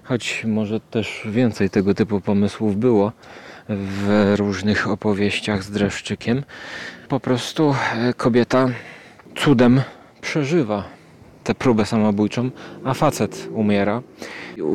choć 0.03 0.45
może 0.45 0.79
też 0.79 1.21
więcej 1.25 1.69
tego 1.69 1.93
typu 1.93 2.21
pomysłów 2.21 2.77
było 2.77 3.11
w 3.69 4.33
różnych 4.37 4.87
opowieściach 4.87 5.63
z 5.63 5.71
dreszczykiem. 5.71 6.43
Po 7.09 7.19
prostu 7.19 7.75
e, 7.95 8.13
kobieta 8.13 8.67
cudem 9.35 9.81
przeżywa 10.21 10.83
tę 11.43 11.55
próbę 11.55 11.85
samobójczą, 11.85 12.51
a 12.83 12.93
facet 12.93 13.47
umiera. 13.53 14.01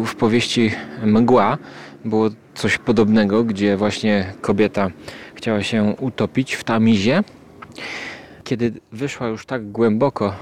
W 0.07 0.15
powieści 0.15 0.71
Mgła 1.05 1.59
było 2.05 2.31
coś 2.55 2.79
podobnego, 2.79 3.45
gdzie 3.45 3.77
właśnie 3.77 4.33
kobieta 4.41 4.91
chciała 5.35 5.63
się 5.63 5.95
utopić 6.01 6.55
w 6.55 6.65
tamizie. 6.65 7.23
Kiedy 8.45 8.73
wyszła 8.93 9.29
już 9.29 9.47
tak 9.47 9.71
głęboko, 9.71 10.35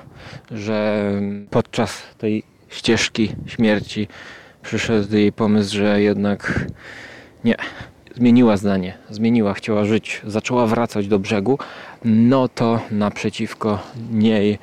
że 0.51 1.11
podczas 1.51 2.03
tej 2.19 2.43
ścieżki 2.69 3.33
śmierci 3.47 4.09
przyszedł 4.63 5.17
jej 5.17 5.33
pomysł, 5.33 5.77
że 5.77 6.03
jednak 6.03 6.67
nie, 7.45 7.55
zmieniła 8.21 8.57
zdanie, 8.57 8.99
zmieniła, 9.11 9.55
chciała 9.55 9.85
żyć, 9.85 10.23
zaczęła 10.27 10.67
wracać 10.67 11.09
do 11.09 11.19
brzegu, 11.19 11.59
no 12.05 12.49
to 12.49 12.81
naprzeciwko 12.91 13.79
niej 14.13 14.59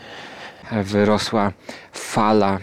wyrosła 0.83 1.51
fala 1.91 2.59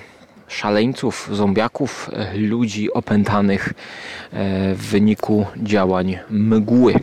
szaleńców, 0.48 1.28
zombiaków, 1.32 2.10
ludzi 2.34 2.92
opętanych 2.92 3.68
e, 3.68 4.74
w 4.74 4.78
wyniku 4.78 5.46
działań 5.56 6.18
mgły. 6.30 6.94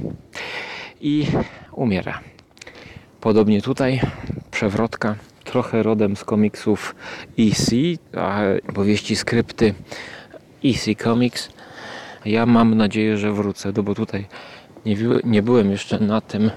I 1.01 1.27
umiera. 1.71 2.19
Podobnie 3.21 3.61
tutaj 3.61 4.01
przewrotka, 4.51 5.15
trochę 5.43 5.83
rodem 5.83 6.15
z 6.15 6.23
komiksów 6.23 6.95
EC, 7.39 7.69
a 8.17 8.39
powieści, 8.73 9.15
skrypty 9.15 9.73
EC 10.65 11.03
Comics. 11.03 11.49
Ja 12.25 12.45
mam 12.45 12.75
nadzieję, 12.75 13.17
że 13.17 13.33
wrócę, 13.33 13.71
no 13.77 13.83
bo 13.83 13.95
tutaj 13.95 14.25
nie, 14.85 14.95
nie 15.23 15.43
byłem 15.43 15.71
jeszcze 15.71 15.99
na 15.99 16.21
tym, 16.21 16.51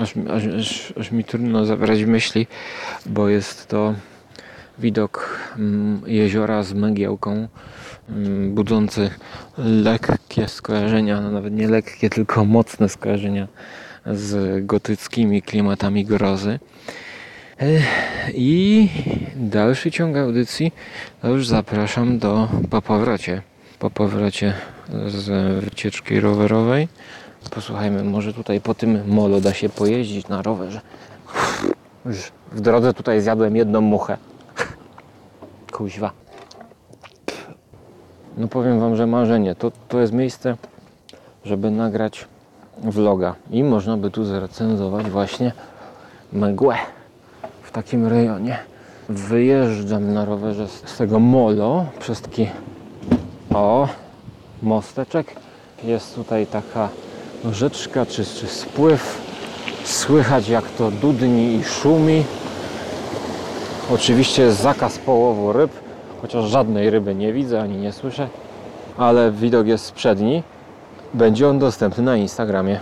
aż, 0.00 0.14
aż, 0.30 0.46
aż, 0.58 0.92
aż 1.00 1.10
mi 1.10 1.24
trudno 1.24 1.64
zabrać 1.64 2.04
myśli, 2.04 2.46
bo 3.06 3.28
jest 3.28 3.68
to 3.68 3.94
widok 4.78 5.40
mm, 5.58 6.02
jeziora 6.06 6.62
z 6.62 6.72
Megiełką, 6.72 7.48
mm, 8.08 8.54
budzący 8.54 9.10
lekkie 9.58 10.48
skojarzenia, 10.48 11.20
no 11.20 11.30
nawet 11.30 11.54
nie 11.54 11.68
lekkie, 11.68 12.10
tylko 12.10 12.44
mocne 12.44 12.88
skojarzenia 12.88 13.48
z 14.06 14.66
gotyckimi 14.66 15.42
klimatami 15.42 16.04
grozy. 16.04 16.58
I 18.34 18.88
dalszy 19.36 19.90
ciąg 19.90 20.16
audycji 20.16 20.72
to 21.22 21.28
już 21.28 21.46
zapraszam 21.46 22.18
do 22.18 22.48
po 22.70 22.82
powrocie. 22.82 23.42
Po 23.82 23.90
powrocie 23.90 24.54
z 25.06 25.64
wycieczki 25.64 26.20
rowerowej. 26.20 26.88
Posłuchajmy, 27.50 28.04
może 28.04 28.34
tutaj 28.34 28.60
po 28.60 28.74
tym 28.74 29.02
molo 29.06 29.40
da 29.40 29.54
się 29.54 29.68
pojeździć 29.68 30.28
na 30.28 30.42
rowerze. 30.42 30.80
Już 32.06 32.32
w 32.52 32.60
drodze 32.60 32.94
tutaj 32.94 33.20
zjadłem 33.20 33.56
jedną 33.56 33.80
muchę. 33.80 34.16
Kuźwa. 35.72 36.10
No 38.36 38.48
powiem 38.48 38.80
wam, 38.80 38.96
że 38.96 39.06
marzenie. 39.06 39.54
To, 39.54 39.72
to 39.88 40.00
jest 40.00 40.12
miejsce, 40.12 40.56
żeby 41.44 41.70
nagrać 41.70 42.26
vloga. 42.78 43.34
I 43.50 43.64
można 43.64 43.96
by 43.96 44.10
tu 44.10 44.24
zrecenzować 44.24 45.10
właśnie 45.10 45.52
mgłę 46.32 46.76
w 47.62 47.70
takim 47.70 48.06
rejonie. 48.06 48.58
Wyjeżdżam 49.08 50.14
na 50.14 50.24
rowerze 50.24 50.68
z 50.68 50.96
tego 50.96 51.18
molo 51.18 51.86
przez 51.98 52.20
taki 52.20 52.48
o 53.54 53.88
mosteczek. 54.62 55.36
Jest 55.84 56.14
tutaj 56.14 56.46
taka 56.46 56.88
rzeczka 57.52 58.06
czy, 58.06 58.24
czy 58.24 58.46
spływ. 58.46 59.22
Słychać 59.84 60.48
jak 60.48 60.68
to 60.70 60.90
dudni 60.90 61.54
i 61.54 61.64
szumi. 61.64 62.24
Oczywiście 63.94 64.42
jest 64.42 64.60
zakaz 64.60 64.98
połowu 64.98 65.52
ryb, 65.52 65.70
chociaż 66.22 66.44
żadnej 66.44 66.90
ryby 66.90 67.14
nie 67.14 67.32
widzę 67.32 67.62
ani 67.62 67.76
nie 67.76 67.92
słyszę, 67.92 68.28
ale 68.98 69.32
widok 69.32 69.66
jest 69.66 69.92
przedni. 69.92 70.42
Będzie 71.14 71.48
on 71.48 71.58
dostępny 71.58 72.02
na 72.04 72.16
Instagramie. 72.16 72.80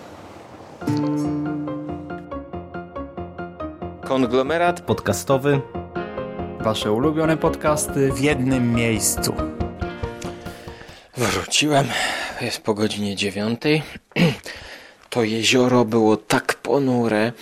Konglomerat 4.04 4.80
Podcastowy. 4.80 5.60
Wasze 6.60 6.92
ulubione 6.92 7.36
podcasty 7.36 8.12
w 8.12 8.20
jednym 8.20 8.74
miejscu. 8.74 9.32
Wróciłem, 11.20 11.88
jest 12.40 12.60
po 12.60 12.74
godzinie 12.74 13.16
dziewiątej. 13.16 13.82
To 15.10 15.24
jezioro 15.24 15.84
było 15.84 16.16
tak 16.16 16.54
ponure, 16.54 17.32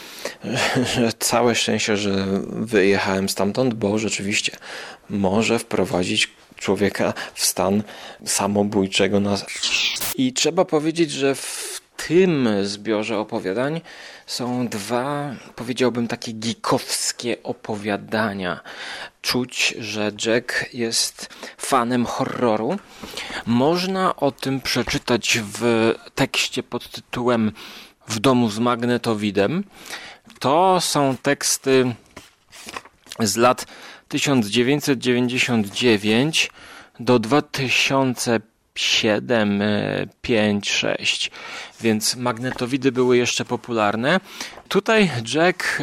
że 0.95 1.12
całe 1.19 1.55
szczęście, 1.55 1.97
że 1.97 2.27
wyjechałem 2.51 3.29
stamtąd, 3.29 3.75
bo 3.75 3.99
rzeczywiście 3.99 4.53
może 5.11 5.59
wprowadzić 5.59 6.31
człowieka 6.57 7.14
w 7.35 7.47
stan 7.47 7.83
samobójczego. 8.25 9.21
Na... 9.21 9.37
I 10.14 10.33
trzeba 10.33 10.64
powiedzieć, 10.64 11.11
że 11.11 11.35
w 11.35 11.78
tym 12.06 12.48
zbiorze 12.62 13.18
opowiadań 13.18 13.80
są 14.26 14.68
dwa, 14.68 15.34
powiedziałbym, 15.56 16.08
takie 16.08 16.34
geekowskie 16.34 17.42
opowiadania. 17.42 18.61
Czuć, 19.22 19.74
że 19.78 20.12
Jack 20.26 20.74
jest 20.74 21.28
fanem 21.58 22.06
horroru. 22.06 22.78
Można 23.46 24.16
o 24.16 24.32
tym 24.32 24.61
przeczytać 24.61 25.38
w 25.52 25.94
tekście 26.14 26.62
pod 26.62 26.88
tytułem 26.88 27.52
W 28.08 28.20
domu 28.20 28.50
z 28.50 28.58
magnetowidem. 28.58 29.64
To 30.38 30.80
są 30.80 31.16
teksty 31.22 31.94
z 33.20 33.37
lat 33.37 33.66
1999 34.08 36.50
do 37.00 37.18
2007, 38.79 39.62
5, 40.23 40.71
6, 40.71 41.31
więc 41.81 42.17
magnetowidy 42.17 42.93
były 42.93 43.17
jeszcze 43.17 43.45
popularne. 43.45 44.21
Tutaj 44.69 45.11
Jack 45.35 45.83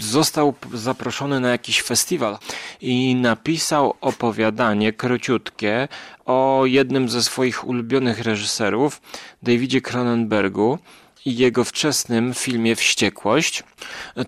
został 0.00 0.54
zaproszony 0.74 1.40
na 1.40 1.50
jakiś 1.50 1.82
festiwal 1.82 2.38
i 2.80 3.14
napisał 3.14 3.94
opowiadanie 4.00 4.92
króciutkie 4.92 5.88
o 6.24 6.62
jednym 6.66 7.08
ze 7.08 7.22
swoich 7.22 7.68
ulubionych 7.68 8.20
reżyserów, 8.20 9.00
Davidzie 9.42 9.80
Cronenbergu 9.80 10.78
jego 11.26 11.64
wczesnym 11.64 12.34
filmie 12.34 12.76
Wściekłość. 12.76 13.62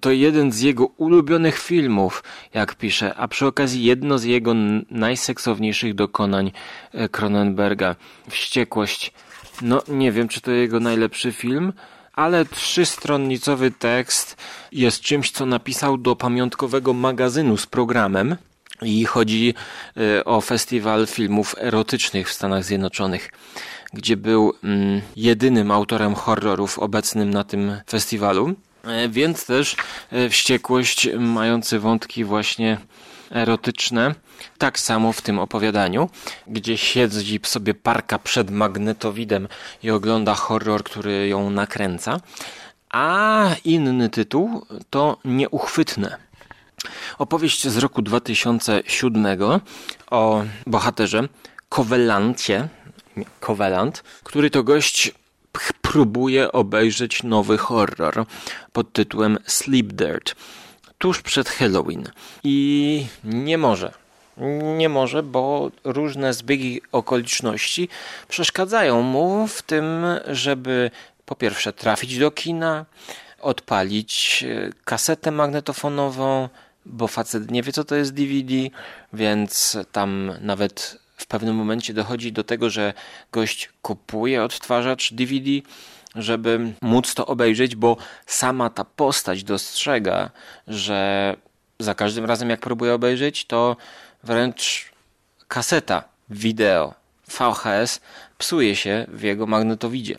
To 0.00 0.10
jeden 0.10 0.52
z 0.52 0.60
jego 0.60 0.86
ulubionych 0.86 1.58
filmów, 1.58 2.24
jak 2.54 2.74
pisze, 2.74 3.14
a 3.14 3.28
przy 3.28 3.46
okazji 3.46 3.84
jedno 3.84 4.18
z 4.18 4.24
jego 4.24 4.54
najseksowniejszych 4.90 5.94
dokonań 5.94 6.52
e, 6.92 7.08
Cronenberga. 7.08 7.96
Wściekłość 8.30 9.12
No, 9.62 9.82
nie 9.88 10.12
wiem, 10.12 10.28
czy 10.28 10.40
to 10.40 10.50
jego 10.50 10.80
najlepszy 10.80 11.32
film, 11.32 11.72
ale 12.12 12.44
trzystronnicowy 12.44 13.70
tekst 13.70 14.36
jest 14.72 15.00
czymś, 15.00 15.30
co 15.30 15.46
napisał 15.46 15.98
do 15.98 16.16
pamiątkowego 16.16 16.92
magazynu 16.92 17.56
z 17.56 17.66
programem. 17.66 18.36
I 18.82 19.04
chodzi 19.04 19.54
y, 19.96 20.24
o 20.24 20.40
festiwal 20.40 21.06
filmów 21.06 21.54
erotycznych 21.58 22.28
w 22.28 22.32
Stanach 22.32 22.64
Zjednoczonych, 22.64 23.30
gdzie 23.94 24.16
był 24.16 24.52
mm, 24.64 25.00
jedynym 25.16 25.70
autorem 25.70 26.14
horrorów 26.14 26.78
obecnym 26.78 27.30
na 27.30 27.44
tym 27.44 27.76
festiwalu. 27.88 28.54
E, 28.84 29.08
Więc 29.08 29.46
też 29.46 29.76
e, 30.10 30.28
wściekłość 30.28 31.08
mający 31.18 31.78
wątki 31.78 32.24
właśnie 32.24 32.78
erotyczne. 33.30 34.14
Tak 34.58 34.78
samo 34.78 35.12
w 35.12 35.22
tym 35.22 35.38
opowiadaniu, 35.38 36.08
gdzie 36.46 36.76
siedzi 36.76 37.40
sobie 37.42 37.74
parka 37.74 38.18
przed 38.18 38.50
magnetowidem 38.50 39.48
i 39.82 39.90
ogląda 39.90 40.34
horror, 40.34 40.84
który 40.84 41.28
ją 41.28 41.50
nakręca. 41.50 42.20
A 42.90 43.46
inny 43.64 44.08
tytuł 44.08 44.66
to 44.90 45.18
Nieuchwytne. 45.24 46.16
Opowieść 47.18 47.68
z 47.68 47.76
roku 47.76 48.02
2007 48.02 49.26
o 50.10 50.44
bohaterze 50.66 51.28
Kowelancie, 51.68 52.68
Kowelant, 53.40 54.02
który 54.22 54.50
to 54.50 54.62
gość 54.62 55.12
próbuje 55.82 56.52
obejrzeć 56.52 57.22
nowy 57.22 57.58
horror 57.58 58.26
pod 58.72 58.92
tytułem 58.92 59.38
Sleep 59.46 59.86
Dirt 59.86 60.34
tuż 60.98 61.22
przed 61.22 61.48
Halloween 61.48 62.04
i 62.44 63.06
nie 63.24 63.58
może. 63.58 63.92
Nie 64.76 64.88
może, 64.88 65.22
bo 65.22 65.70
różne 65.84 66.34
zbiegi 66.34 66.80
okoliczności 66.92 67.88
przeszkadzają 68.28 69.02
mu 69.02 69.46
w 69.46 69.62
tym, 69.62 70.04
żeby 70.26 70.90
po 71.26 71.34
pierwsze 71.34 71.72
trafić 71.72 72.18
do 72.18 72.30
kina, 72.30 72.84
odpalić 73.40 74.44
e, 74.48 74.70
kasetę 74.84 75.30
magnetofonową, 75.30 76.48
bo 76.86 77.08
facet 77.08 77.50
nie 77.50 77.62
wie 77.62 77.72
co 77.72 77.84
to 77.84 77.94
jest 77.94 78.14
DVD, 78.14 78.54
więc 79.12 79.78
tam 79.92 80.32
nawet 80.40 81.03
pewnym 81.38 81.56
momencie 81.56 81.94
dochodzi 81.94 82.32
do 82.32 82.44
tego, 82.44 82.70
że 82.70 82.94
gość 83.32 83.70
kupuje 83.82 84.42
odtwarzacz 84.42 85.12
DVD, 85.12 85.50
żeby 86.14 86.72
móc 86.82 87.14
to 87.14 87.26
obejrzeć, 87.26 87.76
bo 87.76 87.96
sama 88.26 88.70
ta 88.70 88.84
postać 88.84 89.44
dostrzega, 89.44 90.30
że 90.68 91.36
za 91.78 91.94
każdym 91.94 92.24
razem 92.24 92.50
jak 92.50 92.60
próbuje 92.60 92.94
obejrzeć, 92.94 93.44
to 93.44 93.76
wręcz 94.24 94.92
kaseta 95.48 96.04
wideo 96.30 96.94
VHS 97.28 98.00
psuje 98.38 98.76
się 98.76 99.06
w 99.08 99.22
jego 99.22 99.46
magnetowidzie. 99.46 100.18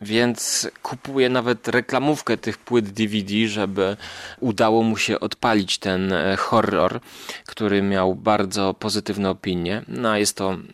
Więc 0.00 0.70
kupuje 0.82 1.28
nawet 1.28 1.68
reklamówkę 1.68 2.36
tych 2.36 2.58
płyt 2.58 2.88
DVD, 2.90 3.48
żeby 3.48 3.96
udało 4.40 4.82
mu 4.82 4.96
się 4.96 5.20
odpalić 5.20 5.78
ten 5.78 6.12
e, 6.12 6.36
horror, 6.36 7.00
który 7.46 7.82
miał 7.82 8.14
bardzo 8.14 8.74
pozytywne 8.74 9.30
opinie. 9.30 9.82
No, 9.88 10.10
a 10.10 10.18
jest 10.18 10.36
to 10.36 10.50
mm, 10.50 10.72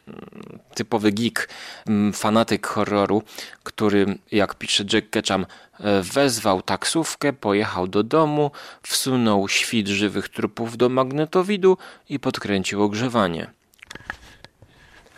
typowy 0.74 1.12
geek, 1.12 1.48
mm, 1.87 2.12
fanatyk 2.12 2.66
horroru, 2.66 3.22
który, 3.62 4.18
jak 4.32 4.54
pisze 4.54 4.84
Jack 4.92 5.10
Ketchum, 5.10 5.46
e, 5.80 6.02
wezwał 6.02 6.62
taksówkę, 6.62 7.32
pojechał 7.32 7.87
do 7.87 8.02
domu, 8.02 8.50
wsunął 8.82 9.48
świt 9.48 9.88
żywych 9.88 10.28
trupów 10.28 10.76
do 10.76 10.88
magnetowidu 10.88 11.78
i 12.08 12.18
podkręcił 12.18 12.82
ogrzewanie. 12.82 13.50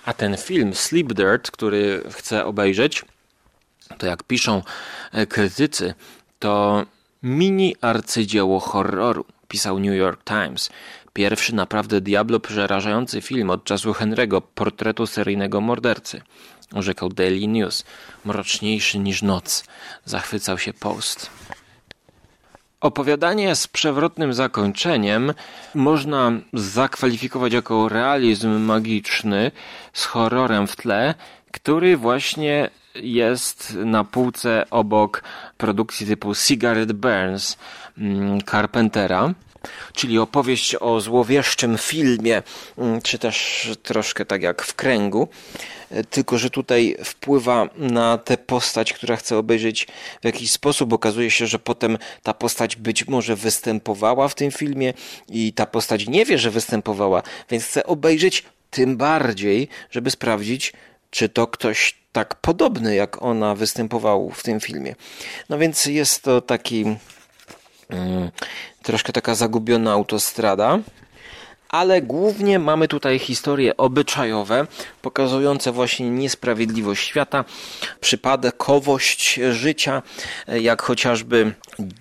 A 0.05 0.13
ten 0.13 0.37
film 0.37 0.75
Sleep 0.75 1.13
Dirt, 1.13 1.51
który 1.51 2.03
chcę 2.11 2.45
obejrzeć, 2.45 3.05
to 3.99 4.07
jak 4.07 4.23
piszą 4.23 4.63
e, 5.13 5.27
krytycy, 5.27 5.95
to 6.39 6.85
mini 7.23 7.77
arcydzieło 7.81 8.61
horroru, 8.61 9.25
pisał 9.49 9.79
New 9.79 9.95
York 9.95 10.25
Times. 10.25 10.71
Pierwszy 11.13 11.55
naprawdę 11.55 12.01
diablo 12.01 12.41
przerażający 12.41 13.21
film 13.21 13.51
od 13.51 13.65
czasu 13.65 13.93
Henry'ego, 13.93 14.43
portretu 14.55 15.07
seryjnego 15.07 15.61
mordercy. 15.61 16.23
Orzekał 16.75 17.09
Daily 17.09 17.47
News. 17.47 17.85
Mroczniejszy 18.25 18.99
niż 18.99 19.23
noc. 19.23 19.65
Zachwycał 20.05 20.59
się 20.59 20.73
Post. 20.73 21.31
Opowiadanie 22.81 23.57
z 23.57 23.67
przewrotnym 23.67 24.35
zakończeniem 24.35 25.35
można 25.75 26.33
zakwalifikować 26.53 27.53
jako 27.53 27.89
realizm 27.89 28.61
magiczny 28.61 29.51
z 29.93 30.05
horrorem 30.05 30.67
w 30.67 30.77
tle, 30.77 31.15
który 31.53 31.97
właśnie 31.97 32.71
jest 33.03 33.75
na 33.75 34.05
półce 34.05 34.65
obok 34.71 35.23
produkcji 35.59 36.07
typu 36.07 36.35
Cigarette 36.35 36.95
Burns 36.95 37.57
mm, 37.99 38.41
Carpentera. 38.43 39.35
Czyli 39.93 40.19
opowieść 40.19 40.77
o 40.81 41.01
złowieszczym 41.01 41.79
filmie, 41.79 42.43
mm, 42.79 43.03
czy 43.03 43.19
też 43.19 43.69
troszkę 43.83 44.25
tak 44.25 44.43
jak 44.43 44.63
w 44.63 44.75
kręgu, 44.75 45.29
tylko 46.11 46.39
że 46.39 46.51
tutaj 46.51 46.97
wpływa 47.05 47.69
na 47.77 48.19
tę 48.19 48.37
postać, 48.37 48.93
która 48.93 49.17
chce 49.17 49.39
obejrzeć 49.39 49.87
w 50.23 50.25
jakiś 50.25 50.51
sposób. 50.51 50.93
Okazuje 50.93 51.31
się, 51.31 51.47
że 51.47 51.59
potem 51.59 51.99
ta 52.23 52.35
postać 52.35 52.77
być 52.77 53.09
może 53.09 53.37
występowała 53.37 54.29
w 54.29 54.35
tym 54.35 54.51
filmie 54.51 54.95
i 55.29 55.53
ta 55.53 55.67
postać 55.67 56.09
nie 56.09 56.25
wie, 56.25 56.39
że 56.39 56.51
występowała, 56.51 57.23
więc 57.51 57.65
chce 57.65 57.87
obejrzeć 57.87 58.45
tym 58.71 58.97
bardziej, 58.97 59.69
żeby 59.91 60.11
sprawdzić, 60.11 60.73
czy 61.17 61.29
to 61.29 61.47
ktoś 61.47 61.99
tak 62.13 62.35
podobny 62.35 62.95
jak 62.95 63.23
ona 63.23 63.55
występował 63.55 64.31
w 64.31 64.43
tym 64.43 64.61
filmie. 64.61 64.95
No 65.49 65.59
więc 65.59 65.87
jest 65.87 66.23
to 66.23 66.41
taki 66.41 66.85
mm, 67.89 68.31
troszkę 68.83 69.13
taka 69.13 69.35
zagubiona 69.35 69.93
autostrada. 69.93 70.79
Ale 71.69 72.03
głównie 72.03 72.59
mamy 72.59 72.89
tutaj 72.89 73.19
historie 73.19 73.77
obyczajowe, 73.77 74.67
pokazujące 75.03 75.73
właśnie 75.73 76.11
niesprawiedliwość 76.11 77.09
świata, 77.09 77.45
przypadkowość 78.01 79.41
życia, 79.51 80.03
jak 80.49 80.83
chociażby 80.83 81.55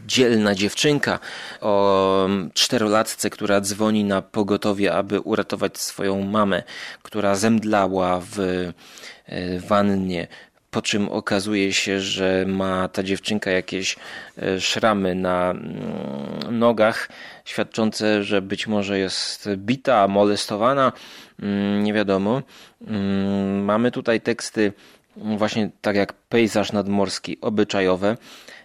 dzielna 0.07 0.55
dziewczynka 0.55 1.19
o 1.61 2.27
czterolatce, 2.53 3.29
która 3.29 3.61
dzwoni 3.61 4.03
na 4.03 4.21
pogotowie, 4.21 4.93
aby 4.93 5.19
uratować 5.21 5.77
swoją 5.77 6.21
mamę, 6.21 6.63
która 7.03 7.35
zemdlała 7.35 8.21
w 8.31 8.39
e, 8.39 9.59
wannie 9.59 10.27
po 10.75 10.81
czym 10.81 11.09
okazuje 11.09 11.73
się, 11.73 11.99
że 11.99 12.45
ma 12.47 12.87
ta 12.87 13.03
dziewczynka 13.03 13.51
jakieś 13.51 13.95
e, 14.37 14.59
szramy 14.61 15.15
na 15.15 15.51
mm, 15.51 16.59
nogach, 16.59 17.09
świadczące, 17.45 18.23
że 18.23 18.41
być 18.41 18.67
może 18.67 18.99
jest 18.99 19.49
bita, 19.55 20.07
molestowana, 20.07 20.91
mm, 21.39 21.83
nie 21.83 21.93
wiadomo. 21.93 22.41
Mm, 22.87 23.63
mamy 23.63 23.91
tutaj 23.91 24.21
teksty 24.21 24.73
właśnie 25.17 25.69
tak 25.81 25.95
jak 25.95 26.13
pejzaż 26.13 26.71
nadmorski, 26.71 27.37
obyczajowe, 27.41 28.17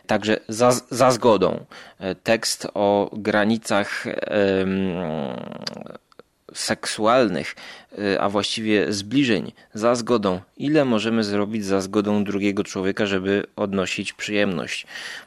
także 0.07 0.41
za, 0.49 0.73
za 0.91 1.11
zgodą. 1.11 1.65
E, 1.99 2.15
tekst 2.15 2.67
o 2.75 3.11
granicach 3.13 4.05
seksualnych, 6.55 7.57
y, 7.99 8.21
a 8.21 8.29
właściwie 8.29 8.93
zbliżeń 8.93 9.53
za 9.75 9.95
zgodą. 9.95 10.41
Ile 10.57 10.85
możemy 10.85 11.25
zrobić 11.25 11.65
za 11.65 11.81
zgodą 11.81 12.25
drugiego 12.25 12.65
człowieka, 12.65 13.07
żeby 13.07 13.47
odnosić 13.57 14.13
przyjemność? 14.13 14.87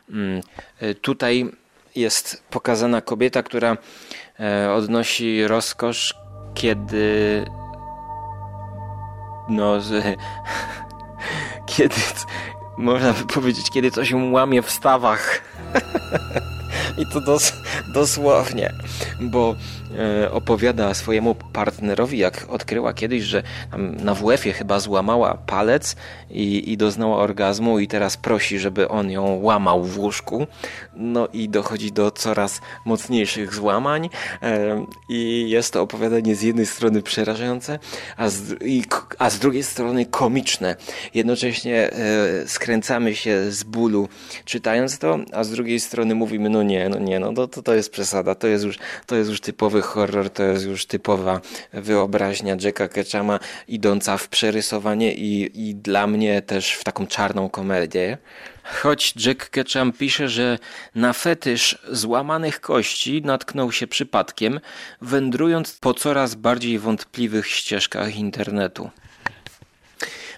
Mm, 0.09 0.41
y, 0.81 0.95
tutaj 0.95 1.51
jest 1.95 2.43
pokazana 2.49 3.01
kobieta, 3.01 3.43
która 3.43 3.77
e, 4.39 4.71
odnosi 4.71 5.47
rozkosz, 5.47 6.13
kiedy 6.53 7.45
no, 9.49 9.79
kiedy 11.75 11.95
można 12.77 13.13
by 13.13 13.25
powiedzieć, 13.25 13.69
kiedy 13.69 13.91
coś 13.91 14.11
ją 14.11 14.31
łamie 14.31 14.61
w 14.61 14.71
stawach. 14.71 15.41
I 17.01 17.05
to 17.13 17.21
dos 17.21 17.53
dosłownie, 17.93 18.73
bo 19.21 19.55
e, 20.23 20.31
opowiada 20.31 20.93
swojemu 20.93 21.35
partnerowi, 21.35 22.17
jak 22.17 22.45
odkryła 22.49 22.93
kiedyś, 22.93 23.23
że 23.23 23.43
na 23.77 24.13
WF-ie 24.13 24.53
chyba 24.53 24.79
złamała 24.79 25.37
palec 25.37 25.95
i, 26.29 26.71
i 26.71 26.77
doznała 26.77 27.17
orgazmu 27.17 27.79
i 27.79 27.87
teraz 27.87 28.17
prosi, 28.17 28.59
żeby 28.59 28.89
on 28.89 29.11
ją 29.11 29.39
łamał 29.41 29.83
w 29.83 29.99
łóżku. 29.99 30.47
No 30.95 31.27
i 31.33 31.49
dochodzi 31.49 31.91
do 31.91 32.11
coraz 32.11 32.61
mocniejszych 32.85 33.53
złamań 33.53 34.09
e, 34.41 34.85
i 35.09 35.49
jest 35.49 35.73
to 35.73 35.81
opowiadanie 35.81 36.35
z 36.35 36.41
jednej 36.41 36.65
strony 36.65 37.01
przerażające, 37.01 37.79
a 38.17 38.29
z, 38.29 38.63
i, 38.65 38.83
a 39.19 39.29
z 39.29 39.39
drugiej 39.39 39.63
strony 39.63 40.05
komiczne. 40.05 40.75
Jednocześnie 41.13 41.91
e, 41.91 42.47
skręcamy 42.47 43.15
się 43.15 43.51
z 43.51 43.63
bólu 43.63 44.09
czytając 44.45 44.99
to, 44.99 45.19
a 45.31 45.43
z 45.43 45.49
drugiej 45.49 45.79
strony 45.79 46.15
mówimy, 46.15 46.49
no 46.49 46.63
nie, 46.63 46.89
no 46.89 46.99
nie, 46.99 47.19
no 47.19 47.33
to, 47.33 47.47
to 47.47 47.62
jest 47.71 47.91
przesada, 47.91 48.35
to 48.35 48.47
jest 48.47 48.65
już, 48.65 48.77
to 49.05 49.15
jest 49.15 49.29
już 49.29 49.41
typowy 49.41 49.81
horror 49.81 50.29
to 50.29 50.43
jest 50.43 50.65
już 50.65 50.85
typowa 50.85 51.41
wyobraźnia 51.73 52.55
Jacka 52.61 52.87
Ketchama 52.87 53.39
idąca 53.67 54.17
w 54.17 54.27
przerysowanie 54.27 55.13
i, 55.13 55.51
i 55.69 55.75
dla 55.75 56.07
mnie 56.07 56.41
też 56.41 56.73
w 56.73 56.83
taką 56.83 57.07
czarną 57.07 57.49
komedię. 57.49 58.17
Choć 58.63 59.13
Jack 59.25 59.49
Ketchum 59.49 59.93
pisze, 59.93 60.29
że 60.29 60.59
na 60.95 61.13
fetysz 61.13 61.77
złamanych 61.91 62.61
kości 62.61 63.21
natknął 63.25 63.71
się 63.71 63.87
przypadkiem, 63.87 64.59
wędrując 65.01 65.77
po 65.81 65.93
coraz 65.93 66.35
bardziej 66.35 66.79
wątpliwych 66.79 67.47
ścieżkach 67.47 68.15
internetu. 68.15 68.89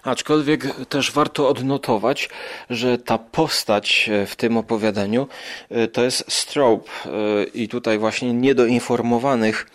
Aczkolwiek 0.06 0.86
też 0.88 1.12
warto 1.12 1.48
odnotować, 1.48 2.28
że 2.70 2.98
ta 2.98 3.18
postać 3.18 4.10
e, 4.12 4.26
w 4.26 4.36
tym 4.36 4.56
opowiadaniu 4.56 5.28
e, 5.70 5.88
to 5.88 6.04
jest 6.04 6.32
Strobe 6.32 6.84
e, 7.06 7.44
i 7.44 7.68
tutaj 7.68 7.98
właśnie 7.98 8.32
niedoinformowanych 8.32 9.66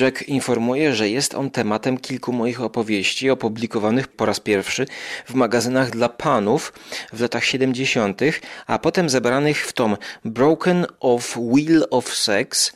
Jack 0.00 0.22
informuje, 0.22 0.94
że 0.94 1.08
jest 1.08 1.34
on 1.34 1.50
tematem 1.50 1.98
kilku 1.98 2.32
moich 2.32 2.60
opowieści 2.60 3.30
opublikowanych 3.30 4.08
po 4.08 4.26
raz 4.26 4.40
pierwszy 4.40 4.86
w 5.26 5.34
magazynach 5.34 5.90
dla 5.90 6.08
panów 6.08 6.72
w 7.12 7.20
latach 7.20 7.44
70., 7.44 8.20
a 8.66 8.78
potem 8.78 9.10
zebranych 9.10 9.66
w 9.66 9.72
tom 9.72 9.96
Broken 10.24 10.86
of 11.00 11.36
Wheel 11.36 11.86
of 11.90 12.14
Sex, 12.14 12.72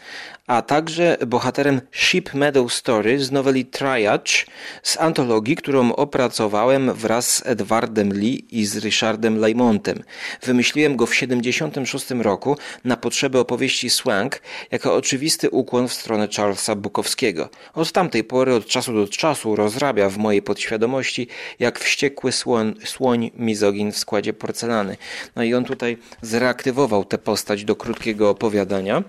a 0.46 0.62
także 0.62 1.16
bohaterem 1.26 1.80
Ship 1.92 2.34
Meadow 2.34 2.72
Story 2.72 3.24
z 3.24 3.32
noweli 3.32 3.66
Triage 3.66 4.46
z 4.82 5.00
antologii, 5.00 5.56
którą 5.56 5.94
opracowałem 5.94 6.94
wraz 6.94 7.34
z 7.34 7.46
Edwardem 7.46 8.12
Lee 8.12 8.46
i 8.50 8.66
z 8.66 8.84
Richardem 8.84 9.38
Laymontem. 9.38 10.02
Wymyśliłem 10.42 10.96
go 10.96 11.06
w 11.06 11.14
76 11.14 12.10
roku 12.10 12.56
na 12.84 12.96
potrzeby 12.96 13.38
opowieści 13.38 13.90
Swank 13.90 14.42
jako 14.70 14.94
oczywisty 14.94 15.50
ukłon 15.50 15.88
w 15.88 15.92
stronę 15.92 16.28
Charlesa 16.36 16.74
Bukowskiego. 16.74 17.48
Od 17.74 17.92
tamtej 17.92 18.24
pory, 18.24 18.54
od 18.54 18.66
czasu 18.66 18.94
do 18.94 19.08
czasu 19.08 19.56
rozrabia 19.56 20.08
w 20.08 20.18
mojej 20.18 20.42
podświadomości 20.42 21.28
jak 21.58 21.78
wściekły 21.78 22.32
słoń, 22.32 22.74
słoń 22.84 23.30
mizogin 23.36 23.92
w 23.92 23.98
składzie 23.98 24.32
porcelany. 24.32 24.96
No 25.36 25.42
i 25.42 25.54
on 25.54 25.64
tutaj 25.64 25.98
zreaktywował 26.22 27.04
tę 27.04 27.18
postać 27.18 27.64
do 27.64 27.76
krótkiego 27.76 28.30
opowiadania. 28.30 29.02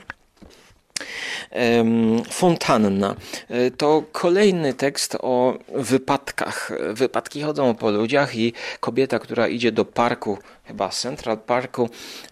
Fontanna. 2.31 3.15
E, 3.49 3.71
to 3.71 4.03
kolejny 4.12 4.73
tekst 4.73 5.17
o 5.21 5.58
wypadkach. 5.75 6.71
Wypadki 6.93 7.41
chodzą 7.41 7.75
po 7.75 7.91
ludziach 7.91 8.36
i 8.36 8.53
kobieta, 8.79 9.19
która 9.19 9.47
idzie 9.47 9.71
do 9.71 9.86
parku, 9.86 10.38
chyba 10.65 10.89
Central 10.89 11.38
Parku, 11.38 11.89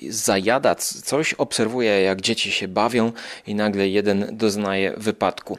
zajada 0.09 0.75
coś, 0.75 1.33
obserwuje 1.33 2.01
jak 2.01 2.21
dzieci 2.21 2.51
się 2.51 2.67
bawią 2.67 3.11
i 3.47 3.55
nagle 3.55 3.87
jeden 3.87 4.37
doznaje 4.37 4.93
wypadku. 4.97 5.57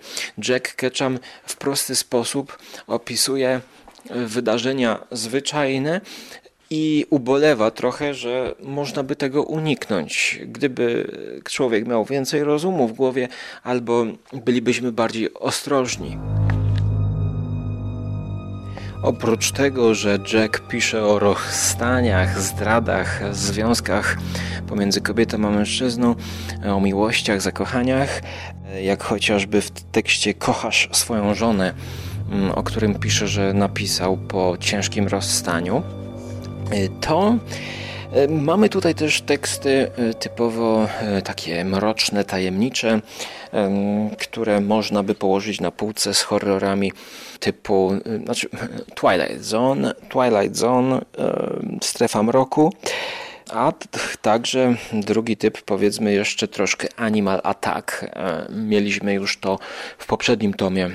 Jack 0.48 0.74
Ketchum 0.74 1.18
w 1.46 1.56
prosty 1.56 1.96
sposób 1.96 2.58
opisuje 2.86 3.60
wydarzenia 4.10 5.06
zwyczajne 5.10 6.00
i 6.70 7.06
ubolewa 7.10 7.70
trochę, 7.70 8.14
że 8.14 8.54
można 8.62 9.02
by 9.02 9.16
tego 9.16 9.42
uniknąć, 9.42 10.40
gdyby 10.46 11.10
człowiek 11.44 11.88
miał 11.88 12.04
więcej 12.04 12.44
rozumu 12.44 12.88
w 12.88 12.92
głowie, 12.92 13.28
albo 13.62 14.04
bylibyśmy 14.44 14.92
bardziej 14.92 15.34
ostrożni. 15.34 16.18
Oprócz 19.02 19.52
tego, 19.52 19.94
że 19.94 20.18
Jack 20.32 20.60
pisze 20.68 21.06
o 21.06 21.18
rozstaniach, 21.18 22.40
zdradach, 22.40 23.34
związkach 23.36 24.16
pomiędzy 24.68 25.00
kobietą 25.00 25.36
a 25.36 25.50
mężczyzną, 25.50 26.14
o 26.66 26.80
miłościach, 26.80 27.42
zakochaniach, 27.42 28.22
jak 28.82 29.02
chociażby 29.02 29.60
w 29.60 29.70
tekście 29.70 30.34
Kochasz 30.34 30.88
swoją 30.92 31.34
żonę, 31.34 31.74
o 32.54 32.62
którym 32.62 32.94
pisze, 32.94 33.28
że 33.28 33.52
napisał 33.52 34.16
po 34.16 34.56
ciężkim 34.60 35.08
rozstaniu. 35.08 35.82
E, 36.70 36.88
to 37.00 37.36
e, 38.12 38.28
Mamy 38.28 38.68
tutaj 38.68 38.94
też 38.94 39.20
teksty 39.20 39.90
e, 39.96 40.14
typowo 40.14 40.88
takie 41.24 41.64
mroczne, 41.64 42.24
tajemnicze, 42.24 43.00
które 44.18 44.60
można 44.60 45.02
by 45.02 45.14
położyć 45.14 45.60
na 45.60 45.70
półce 45.70 46.14
z 46.14 46.22
horrorami 46.22 46.92
typu 47.40 47.92
znaczy 48.24 48.48
Twilight 49.00 49.44
Zone, 49.44 49.94
Twilight 50.08 50.56
Zone, 50.56 51.04
Strefa 51.82 52.22
Mroku. 52.22 52.72
A 53.50 53.72
także 54.22 54.74
drugi 54.92 55.36
typ, 55.36 55.62
powiedzmy 55.62 56.12
jeszcze 56.12 56.48
troszkę 56.48 56.88
Animal 56.96 57.40
Attack. 57.44 58.04
Mieliśmy 58.50 59.14
już 59.14 59.38
to 59.38 59.58
w 59.98 60.06
poprzednim 60.06 60.54
tomie 60.54 60.90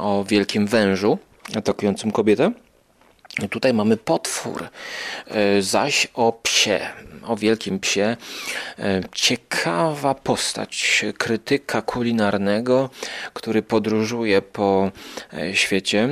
o 0.00 0.24
wielkim 0.28 0.66
wężu 0.66 1.18
atakującym 1.56 2.10
kobietę. 2.12 2.52
Tutaj 3.50 3.74
mamy 3.74 3.96
potwór, 3.96 4.68
e, 5.28 5.62
zaś 5.62 6.08
o 6.14 6.32
psie, 6.42 6.80
o 7.26 7.36
wielkim 7.36 7.80
psie. 7.80 8.16
E, 8.78 9.00
ciekawa 9.12 10.14
postać 10.14 11.04
krytyka 11.18 11.82
kulinarnego, 11.82 12.90
który 13.32 13.62
podróżuje 13.62 14.42
po 14.42 14.90
e, 15.32 15.56
świecie 15.56 16.08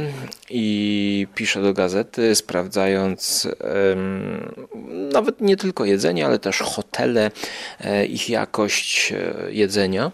i 0.50 1.26
pisze 1.34 1.62
do 1.62 1.74
gazety, 1.74 2.34
sprawdzając 2.34 3.48
nawet 5.12 5.40
nie 5.40 5.56
tylko 5.56 5.84
jedzenie, 5.84 6.26
ale 6.26 6.38
też 6.38 6.58
hotele, 6.58 7.30
ich 8.08 8.28
jakość 8.28 9.12
jedzenia. 9.50 10.10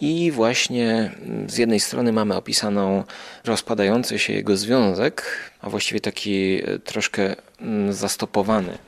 I 0.00 0.30
właśnie 0.30 1.10
z 1.46 1.58
jednej 1.58 1.80
strony 1.80 2.12
mamy 2.12 2.36
opisaną 2.36 3.04
rozpadający 3.44 4.18
się 4.18 4.32
jego 4.32 4.56
związek, 4.56 5.24
a 5.60 5.70
właściwie 5.70 6.00
taki 6.00 6.62
e, 6.64 6.78
troszkę 6.78 7.36
mm, 7.60 7.92
zastopowany 7.92 8.78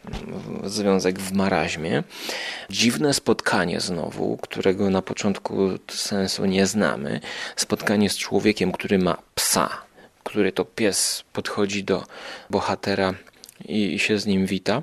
związek 0.64 1.18
w 1.18 1.32
maraźmie. 1.32 2.02
Dziwne 2.70 3.14
spotkanie 3.14 3.80
znowu, 3.80 4.36
którego 4.36 4.90
na 4.90 5.02
początku 5.02 5.68
sensu 5.88 6.44
nie 6.44 6.66
znamy. 6.66 7.20
Spotkanie 7.56 8.10
z 8.10 8.16
człowiekiem, 8.16 8.72
który 8.72 8.98
ma 8.98 9.16
psa, 9.34 9.68
który 10.24 10.52
to 10.52 10.64
pies 10.64 11.24
podchodzi 11.32 11.84
do 11.84 12.04
bohatera 12.50 13.14
i 13.68 13.98
się 13.98 14.18
z 14.18 14.26
nim 14.26 14.46
wita. 14.46 14.82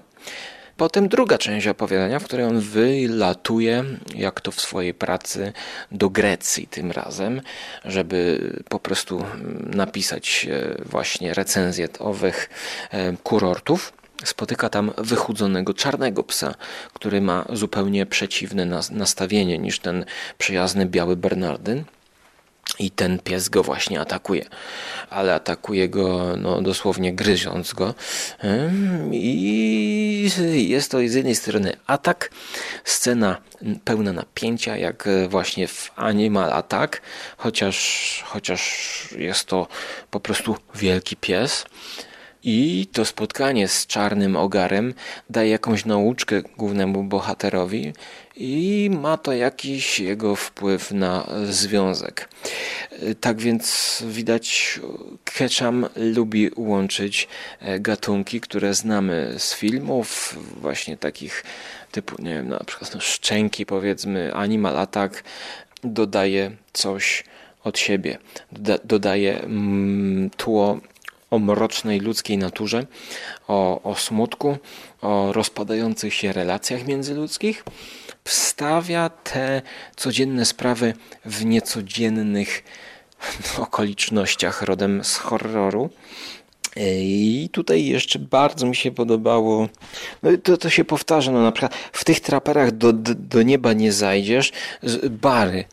Potem 0.78 1.10
druga 1.10 1.38
część 1.38 1.68
opowiadania, 1.68 2.20
w 2.20 2.24
której 2.24 2.46
on 2.46 2.60
wylatuje, 2.60 3.84
jak 4.16 4.42
to 4.42 4.52
w 4.52 4.62
swojej 4.62 4.94
pracy, 4.94 5.54
do 5.92 6.10
Grecji 6.10 6.68
tym 6.68 6.92
razem, 6.92 7.42
żeby 7.86 8.40
po 8.70 8.80
prostu 8.80 9.24
napisać 9.66 10.48
e, 10.52 10.82
właśnie 10.86 11.34
recenzję 11.34 11.88
owych 12.00 12.50
e, 12.92 13.14
kurortów 13.24 13.94
spotyka 14.24 14.70
tam 14.70 14.92
wychudzonego 14.98 15.74
czarnego 15.74 16.24
psa, 16.24 16.56
który 16.94 17.22
ma 17.22 17.46
zupełnie 17.54 18.06
przeciwne 18.06 18.66
nastawienie 18.92 19.58
niż 19.58 19.80
ten 19.80 20.06
przyjazny 20.38 20.86
biały 20.86 21.16
Bernardyn. 21.16 21.84
I 22.80 22.92
ten 22.92 23.20
pies 23.20 23.50
go 23.50 23.64
właśnie 23.64 24.00
atakuje, 24.00 24.46
ale 25.10 25.34
atakuje 25.34 25.90
go 25.90 26.38
no, 26.38 26.62
dosłownie 26.62 27.14
gryząc 27.14 27.74
go. 27.74 27.94
I 29.12 30.30
jest 30.70 30.92
to 30.92 30.98
z 30.98 31.14
jednej 31.14 31.36
strony 31.36 31.74
atak, 31.88 32.32
scena 32.84 33.42
pełna 33.84 34.14
napięcia, 34.14 34.78
jak 34.78 35.10
właśnie 35.30 35.68
w 35.68 35.92
Animal 35.96 36.54
Attack, 36.54 37.02
chociaż, 37.38 38.24
chociaż 38.26 38.62
jest 39.18 39.46
to 39.46 39.68
po 40.12 40.20
prostu 40.20 40.58
wielki 40.76 41.16
pies. 41.16 41.66
I 42.50 42.88
to 42.92 43.06
spotkanie 43.06 43.68
z 43.68 43.88
czarnym 43.88 44.36
ogarem 44.36 44.94
daje 45.30 45.50
jakąś 45.50 45.86
nauczkę 45.86 46.42
głównemu 46.58 47.04
bohaterowi 47.04 47.94
i 48.36 48.90
ma 49.02 49.18
to 49.18 49.34
jakiś 49.34 50.00
jego 50.00 50.36
wpływ 50.36 50.92
na 50.92 51.28
związek. 51.50 52.30
Tak 53.22 53.38
więc 53.38 54.04
widać, 54.08 54.80
Ketchum 55.24 55.86
lubi 55.96 56.52
łączyć 56.56 57.28
e, 57.60 57.80
gatunki, 57.80 58.42
które 58.42 58.74
znamy 58.74 59.36
z 59.38 59.56
filmów, 59.56 60.40
właśnie 60.62 60.98
takich 60.98 61.44
typu, 61.92 62.22
nie 62.22 62.34
wiem, 62.34 62.50
na 62.50 62.64
przykład 62.64 62.94
no, 62.96 63.02
szczęki, 63.02 63.66
powiedzmy, 63.66 64.34
Animal 64.34 64.78
Attack, 64.78 65.24
dodaje 65.84 66.52
coś 66.74 67.24
od 67.64 67.80
siebie, 67.80 68.18
dodaje 68.84 69.42
mm, 69.42 70.30
tło 70.30 70.80
o 71.32 71.40
mrocznej 71.40 72.00
ludzkiej 72.00 72.38
naturze, 72.38 72.86
o, 73.48 73.82
o 73.84 73.96
smutku, 73.96 74.58
o 75.02 75.34
rozpadających 75.34 76.14
się 76.14 76.34
relacjach 76.34 76.88
międzyludzkich, 76.88 77.64
wstawia 78.24 79.10
te 79.10 79.62
codzienne 79.96 80.46
sprawy 80.46 80.94
w 81.26 81.46
niecodziennych 81.46 82.64
okolicznościach 83.58 84.62
rodem 84.62 85.04
z 85.04 85.18
horroru. 85.18 85.90
I 86.80 87.50
tutaj 87.52 87.86
jeszcze 87.86 88.20
bardzo 88.20 88.66
mi 88.66 88.76
się 88.76 88.92
podobało, 88.92 89.70
no 90.24 90.32
to, 90.44 90.58
to 90.58 90.70
się 90.70 90.86
powtarza, 90.86 91.32
no 91.32 91.42
na 91.42 91.52
przykład 91.52 91.76
w 91.92 92.06
tych 92.06 92.20
traperach 92.20 92.72
do, 92.72 92.94
do, 92.94 93.16
do 93.16 93.42
nieba 93.42 93.74
nie 93.74 93.92
zajdziesz, 93.92 94.52
bary. 95.10 95.66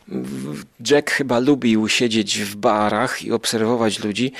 Jack 0.89 1.11
chyba 1.11 1.39
lubił 1.39 1.87
siedzieć 1.87 2.39
w 2.39 2.55
barach 2.55 3.23
i 3.23 3.31
obserwować 3.31 4.03
ludzi, 4.03 4.31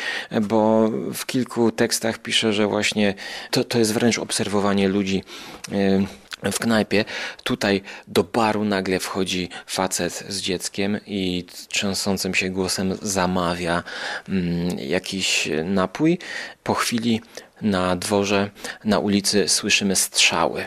bo 0.41 0.89
w 1.13 1.25
kilku 1.25 1.71
tekstach 1.71 2.19
pisze, 2.19 2.53
że 2.53 2.67
właśnie 2.67 3.13
to, 3.51 3.63
to 3.63 3.79
jest 3.79 3.93
wręcz 3.93 4.19
obserwowanie 4.19 4.87
ludzi. 4.87 5.23
Yy, 5.71 6.05
w 6.43 6.59
knajpie. 6.59 7.05
Tutaj 7.43 7.81
do 8.07 8.23
baru 8.23 8.65
nagle 8.65 8.99
wchodzi 8.99 9.49
facet 9.67 10.23
z 10.29 10.41
dzieckiem 10.41 10.99
i 11.07 11.45
trzęsącym 11.69 12.35
się 12.35 12.49
głosem 12.49 12.97
zamawia 13.01 13.83
mm, 14.29 14.79
jakiś 14.79 15.49
napój. 15.65 16.19
Po 16.63 16.73
chwili 16.73 17.21
na 17.61 17.95
dworze, 17.95 18.49
na 18.83 18.99
ulicy 18.99 19.49
słyszymy 19.49 19.95
strzały. 19.95 20.65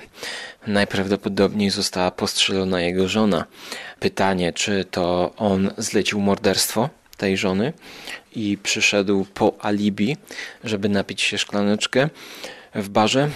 Najprawdopodobniej 0.66 1.70
została 1.70 2.10
postrzelona 2.10 2.80
jego 2.80 3.08
żona. 3.08 3.44
Pytanie, 4.00 4.52
czy 4.52 4.84
to 4.84 5.34
on 5.36 5.70
zlecił 5.78 6.20
morderstwo 6.20 6.88
tej 7.16 7.36
żony 7.36 7.72
i 8.34 8.58
przyszedł 8.62 9.26
po 9.34 9.54
alibi, 9.60 10.16
żeby 10.64 10.88
napić 10.88 11.22
się 11.22 11.38
szklaneczkę 11.38 12.08
w 12.82 12.88
barze? 12.88 13.28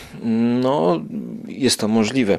No, 0.62 1.00
jest 1.48 1.80
to 1.80 1.88
możliwe. 1.88 2.38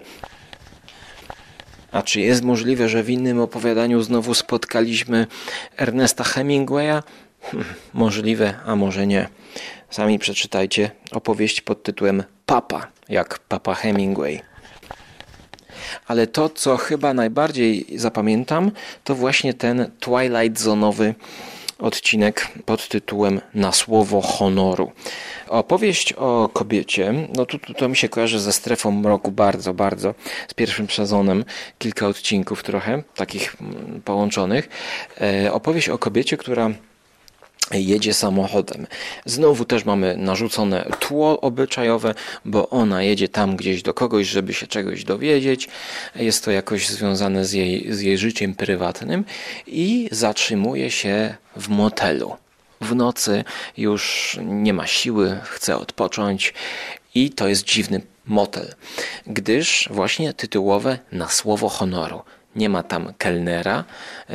A 1.91 2.01
czy 2.01 2.21
jest 2.21 2.43
możliwe, 2.43 2.89
że 2.89 3.03
w 3.03 3.09
innym 3.09 3.39
opowiadaniu 3.39 4.01
znowu 4.01 4.33
spotkaliśmy 4.33 5.27
Ernesta 5.77 6.23
Hemingwaya? 6.23 7.03
Hm, 7.41 7.63
możliwe, 7.93 8.53
a 8.65 8.75
może 8.75 9.07
nie. 9.07 9.27
Sami 9.89 10.19
przeczytajcie 10.19 10.91
opowieść 11.11 11.61
pod 11.61 11.83
tytułem 11.83 12.23
Papa, 12.45 12.87
jak 13.09 13.39
Papa 13.39 13.73
Hemingway. 13.73 14.41
Ale 16.07 16.27
to, 16.27 16.49
co 16.49 16.77
chyba 16.77 17.13
najbardziej 17.13 17.85
zapamiętam, 17.95 18.71
to 19.03 19.15
właśnie 19.15 19.53
ten 19.53 19.91
Twilight 19.99 20.59
Zonowy 20.59 21.15
odcinek 21.83 22.47
pod 22.65 22.87
tytułem 22.87 23.41
Na 23.53 23.71
słowo 23.71 24.21
honoru. 24.21 24.91
Opowieść 25.47 26.13
o 26.13 26.49
kobiecie, 26.53 27.13
no 27.35 27.45
to, 27.45 27.57
to 27.77 27.89
mi 27.89 27.95
się 27.95 28.09
kojarzy 28.09 28.39
ze 28.39 28.53
strefą 28.53 28.91
mroku 28.91 29.31
bardzo, 29.31 29.73
bardzo, 29.73 30.15
z 30.47 30.53
pierwszym 30.53 30.89
sezonem, 30.89 31.45
kilka 31.79 32.07
odcinków 32.07 32.63
trochę, 32.63 33.03
takich 33.15 33.55
mm, 33.61 34.01
połączonych. 34.05 34.69
E, 35.21 35.53
opowieść 35.53 35.89
o 35.89 35.97
kobiecie, 35.97 36.37
która 36.37 36.69
jedzie 37.71 38.13
samochodem. 38.13 38.88
Znowu 39.26 39.65
też 39.65 39.86
mamy 39.86 40.17
narzucone 40.17 40.86
tło 40.99 41.41
obyczajowe, 41.41 42.15
bo 42.45 42.69
ona 42.69 43.04
jedzie 43.04 43.30
tam 43.30 43.56
gdzieś 43.56 43.82
do 43.82 43.93
kogoś, 43.93 44.28
żeby 44.28 44.54
się 44.54 44.67
czegoś 44.67 45.04
dowiedzieć. 45.04 45.67
Jest 46.15 46.45
to 46.45 46.52
jakoś 46.52 46.89
związane 46.89 47.45
z 47.45 47.54
jej, 47.54 47.93
z 47.93 48.02
jej 48.02 48.17
życiem 48.17 48.56
prywatnym 48.56 49.26
i 49.67 50.10
zatrzymuje 50.12 50.91
się 50.91 51.36
w 51.56 51.69
motelu. 51.69 52.36
W 52.82 52.95
nocy 52.95 53.43
już 53.78 54.38
nie 54.43 54.73
ma 54.73 54.88
siły, 54.88 55.38
chce 55.43 55.78
odpocząć 55.78 56.54
i 57.15 57.30
to 57.30 57.47
jest 57.47 57.63
dziwny 57.63 58.02
motel, 58.26 58.73
gdyż 59.28 59.89
właśnie 59.91 60.34
tytułowe 60.34 60.99
na 61.12 61.30
słowo 61.30 61.69
honoru. 61.69 62.21
Nie 62.55 62.69
ma 62.69 62.83
tam 62.83 63.13
kelnera, 63.17 63.83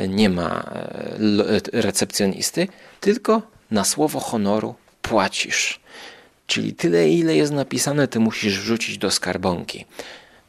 nie 0.07 0.29
ma 0.29 0.49
e, 0.75 1.15
lo- 1.19 1.45
recepcjonisty, 1.73 2.67
tylko 2.99 3.41
na 3.71 3.83
słowo 3.83 4.19
honoru 4.19 4.75
płacisz. 5.01 5.79
Czyli 6.47 6.73
tyle, 6.73 7.09
ile 7.09 7.35
jest 7.35 7.51
napisane, 7.51 8.07
ty 8.07 8.19
musisz 8.19 8.59
wrzucić 8.59 8.97
do 8.97 9.11
skarbonki. 9.11 9.85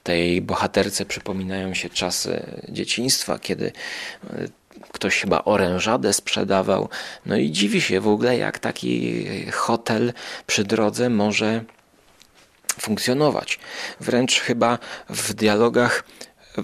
Tej 0.02 0.42
bohaterce 0.42 1.04
przypominają 1.04 1.74
się 1.74 1.90
czasy 1.90 2.42
dzieciństwa, 2.68 3.38
kiedy 3.38 3.72
e, 4.30 4.48
ktoś 4.92 5.20
chyba 5.20 5.44
orężadę 5.44 6.12
sprzedawał. 6.12 6.88
No 7.26 7.36
i 7.36 7.50
dziwi 7.50 7.80
się 7.80 8.00
w 8.00 8.08
ogóle, 8.08 8.38
jak 8.38 8.58
taki 8.58 9.26
hotel 9.52 10.12
przy 10.46 10.64
drodze 10.64 11.10
może 11.10 11.64
funkcjonować. 12.80 13.58
Wręcz 14.00 14.40
chyba 14.40 14.78
w 15.08 15.34
dialogach 15.34 16.04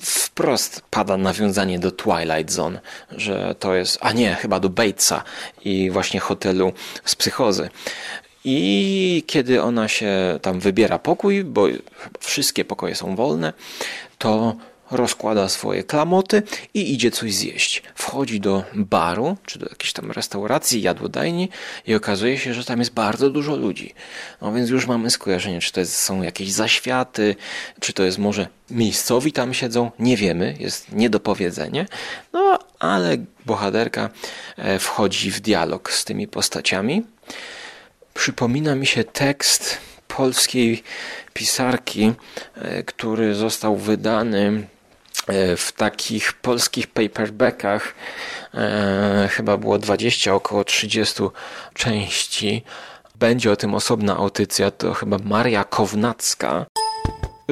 wprost 0.03 0.83
pada 0.91 1.17
nawiązanie 1.17 1.79
do 1.79 1.91
Twilight 1.91 2.53
Zone, 2.53 2.81
że 3.11 3.55
to 3.59 3.75
jest, 3.75 3.99
a 4.01 4.13
nie, 4.13 4.35
chyba 4.35 4.61
do 4.61 4.69
Batesa 4.69 5.23
i 5.65 5.91
właśnie 5.91 6.21
hotelu 6.21 6.73
z 7.05 7.17
psychozy. 7.17 7.71
I 8.45 9.25
kiedy 9.27 9.63
ona 9.63 9.89
się 9.89 10.39
tam 10.43 10.61
wybiera 10.61 10.99
pokój, 10.99 11.45
bo 11.45 11.67
wszystkie 12.21 12.65
pokoje 12.65 12.95
są 12.95 13.17
wolne, 13.17 13.53
to 14.19 14.57
rozkłada 14.91 15.49
swoje 15.49 15.85
klamoty 15.85 16.43
i 16.75 16.93
idzie 16.95 17.11
coś 17.11 17.35
zjeść. 17.35 17.83
Wchodzi 17.95 18.41
do 18.41 18.65
baru, 18.75 19.37
czy 19.47 19.59
do 19.59 19.67
jakiejś 19.67 19.93
tam 19.93 20.11
restauracji, 20.11 20.83
jadłodajni 20.83 21.49
i 21.87 21.95
okazuje 21.95 22.39
się, 22.39 22.55
że 22.55 22.65
tam 22.65 22.79
jest 22.79 22.93
bardzo 22.93 23.31
dużo 23.31 23.57
ludzi. 23.57 23.95
No 24.43 24.53
więc 24.53 24.71
już 24.71 24.87
mamy 24.87 25.11
skojarzenie, 25.11 25.61
czy 25.61 25.73
to 25.73 25.81
jest, 25.81 25.97
są 25.97 26.23
jakieś 26.23 26.53
zaświaty, 26.53 27.37
czy 27.81 27.93
to 27.93 28.03
jest 28.03 28.19
może 28.19 28.49
miejscowi 28.71 29.33
tam 29.33 29.55
siedzą, 29.55 29.91
nie 29.99 30.17
wiemy, 30.17 30.57
jest 30.61 30.93
niedopowiedzenie. 30.93 31.87
No 32.33 32.59
ale 32.79 33.17
bohaterka 33.47 34.11
e, 34.57 34.79
wchodzi 34.79 35.31
w 35.31 35.41
dialog 35.41 35.93
z 35.93 36.05
tymi 36.05 36.29
postaciami. 36.29 37.03
Przypomina 38.15 38.75
mi 38.75 38.87
się 38.87 39.05
tekst 39.05 39.79
polskiej 40.09 40.83
pisarki, 41.35 42.13
e, 42.55 42.83
który 42.83 43.35
został 43.35 43.77
wydany 43.77 44.67
w 45.57 45.73
takich 45.77 46.33
polskich 46.33 46.87
paperbackach. 46.87 47.95
E, 48.55 49.29
chyba 49.31 49.57
było 49.57 49.79
20, 49.79 50.35
około 50.35 50.65
30 50.65 51.23
części. 51.75 52.63
Będzie 53.19 53.53
o 53.53 53.57
tym 53.57 53.75
osobna 53.75 54.17
audycja, 54.17 54.71
to 54.71 54.95
chyba 54.95 55.19
Maria 55.25 55.65
Kownacka. 55.65 56.67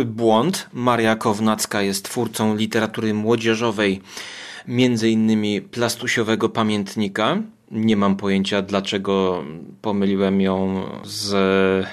Błąd. 0.06 0.66
Maria 0.72 1.16
Kownacka 1.16 1.82
jest 1.82 2.04
twórcą 2.04 2.56
literatury 2.56 3.14
młodzieżowej, 3.14 4.02
między 4.68 5.10
innymi 5.10 5.62
plastusiowego 5.62 6.48
pamiętnika. 6.48 7.36
Nie 7.70 7.96
mam 7.96 8.16
pojęcia, 8.16 8.62
dlaczego 8.62 9.44
pomyliłem 9.82 10.40
ją 10.40 10.86
z 11.04 11.86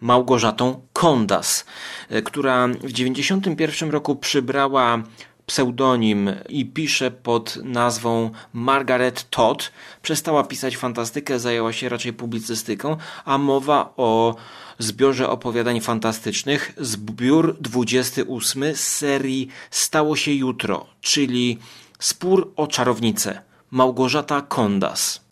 Małgorzatą 0.00 0.80
Kondas, 0.92 1.64
e, 2.08 2.22
która 2.22 2.68
w 2.68 2.92
1991 2.92 3.90
roku 3.90 4.16
przybrała 4.16 5.02
pseudonim 5.46 6.30
i 6.48 6.66
pisze 6.66 7.10
pod 7.10 7.58
nazwą 7.64 8.30
Margaret 8.52 9.30
Todd. 9.30 9.72
Przestała 10.02 10.44
pisać 10.44 10.76
fantastykę, 10.76 11.38
zajęła 11.38 11.72
się 11.72 11.88
raczej 11.88 12.12
publicystyką, 12.12 12.96
a 13.24 13.38
mowa 13.38 13.92
o 13.96 14.36
zbiorze 14.78 15.30
opowiadań 15.30 15.80
fantastycznych, 15.80 16.72
zbiór 16.76 17.56
28 17.60 18.74
z 18.74 18.80
serii 18.80 19.48
Stało 19.70 20.16
się 20.16 20.32
jutro, 20.32 20.86
czyli 21.00 21.58
Spór 21.98 22.52
o 22.56 22.66
czarownicę. 22.66 23.40
Małgorzata 23.70 24.40
Kondas 24.40 25.28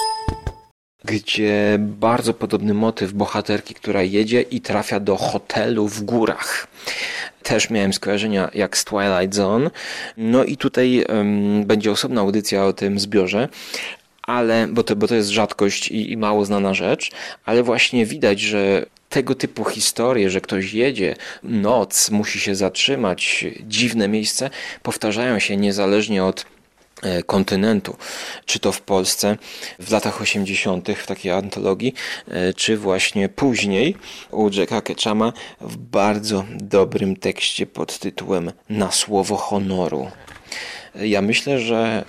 gdzie 1.06 1.76
bardzo 1.78 2.34
podobny 2.34 2.74
motyw 2.74 3.12
bohaterki, 3.12 3.74
która 3.74 4.02
jedzie 4.02 4.40
i 4.42 4.60
trafia 4.60 5.00
do 5.00 5.16
hotelu 5.16 5.88
w 5.88 6.02
górach. 6.02 6.66
Też 7.42 7.70
miałem 7.70 7.92
skojarzenia 7.92 8.50
jak 8.54 8.76
z 8.76 8.84
Twilight 8.84 9.34
Zone. 9.34 9.70
No 10.16 10.44
i 10.44 10.56
tutaj 10.56 11.04
um, 11.08 11.64
będzie 11.64 11.90
osobna 11.90 12.20
audycja 12.20 12.64
o 12.64 12.72
tym 12.72 12.98
zbiorze. 12.98 13.48
Ale, 14.22 14.68
bo 14.68 14.82
to, 14.82 14.96
bo 14.96 15.08
to 15.08 15.14
jest 15.14 15.28
rzadkość 15.28 15.88
i, 15.88 16.12
i 16.12 16.16
mało 16.16 16.44
znana 16.44 16.74
rzecz, 16.74 17.10
ale 17.44 17.62
właśnie 17.62 18.06
widać, 18.06 18.40
że 18.40 18.86
tego 19.08 19.34
typu 19.34 19.64
historie, 19.64 20.30
że 20.30 20.40
ktoś 20.40 20.74
jedzie, 20.74 21.16
noc, 21.42 22.10
musi 22.10 22.40
się 22.40 22.54
zatrzymać, 22.54 23.44
dziwne 23.62 24.08
miejsce, 24.08 24.50
powtarzają 24.82 25.38
się 25.38 25.56
niezależnie 25.56 26.24
od 26.24 26.46
kontynentu, 27.26 27.96
czy 28.46 28.58
to 28.58 28.72
w 28.72 28.80
Polsce 28.80 29.36
w 29.78 29.90
latach 29.90 30.20
80. 30.20 30.88
w 30.88 31.06
takiej 31.06 31.32
antologii, 31.32 31.94
e, 32.28 32.52
czy 32.52 32.76
właśnie 32.76 33.28
później 33.28 33.96
u 34.30 34.50
Jacka 34.50 34.80
Ketchama 34.80 35.32
w 35.60 35.76
bardzo 35.76 36.44
dobrym 36.50 37.16
tekście 37.16 37.66
pod 37.66 37.98
tytułem 37.98 38.52
Na 38.68 38.92
słowo 38.92 39.36
honoru. 39.36 40.10
Ja 40.94 41.22
myślę, 41.22 41.60
że 41.60 42.04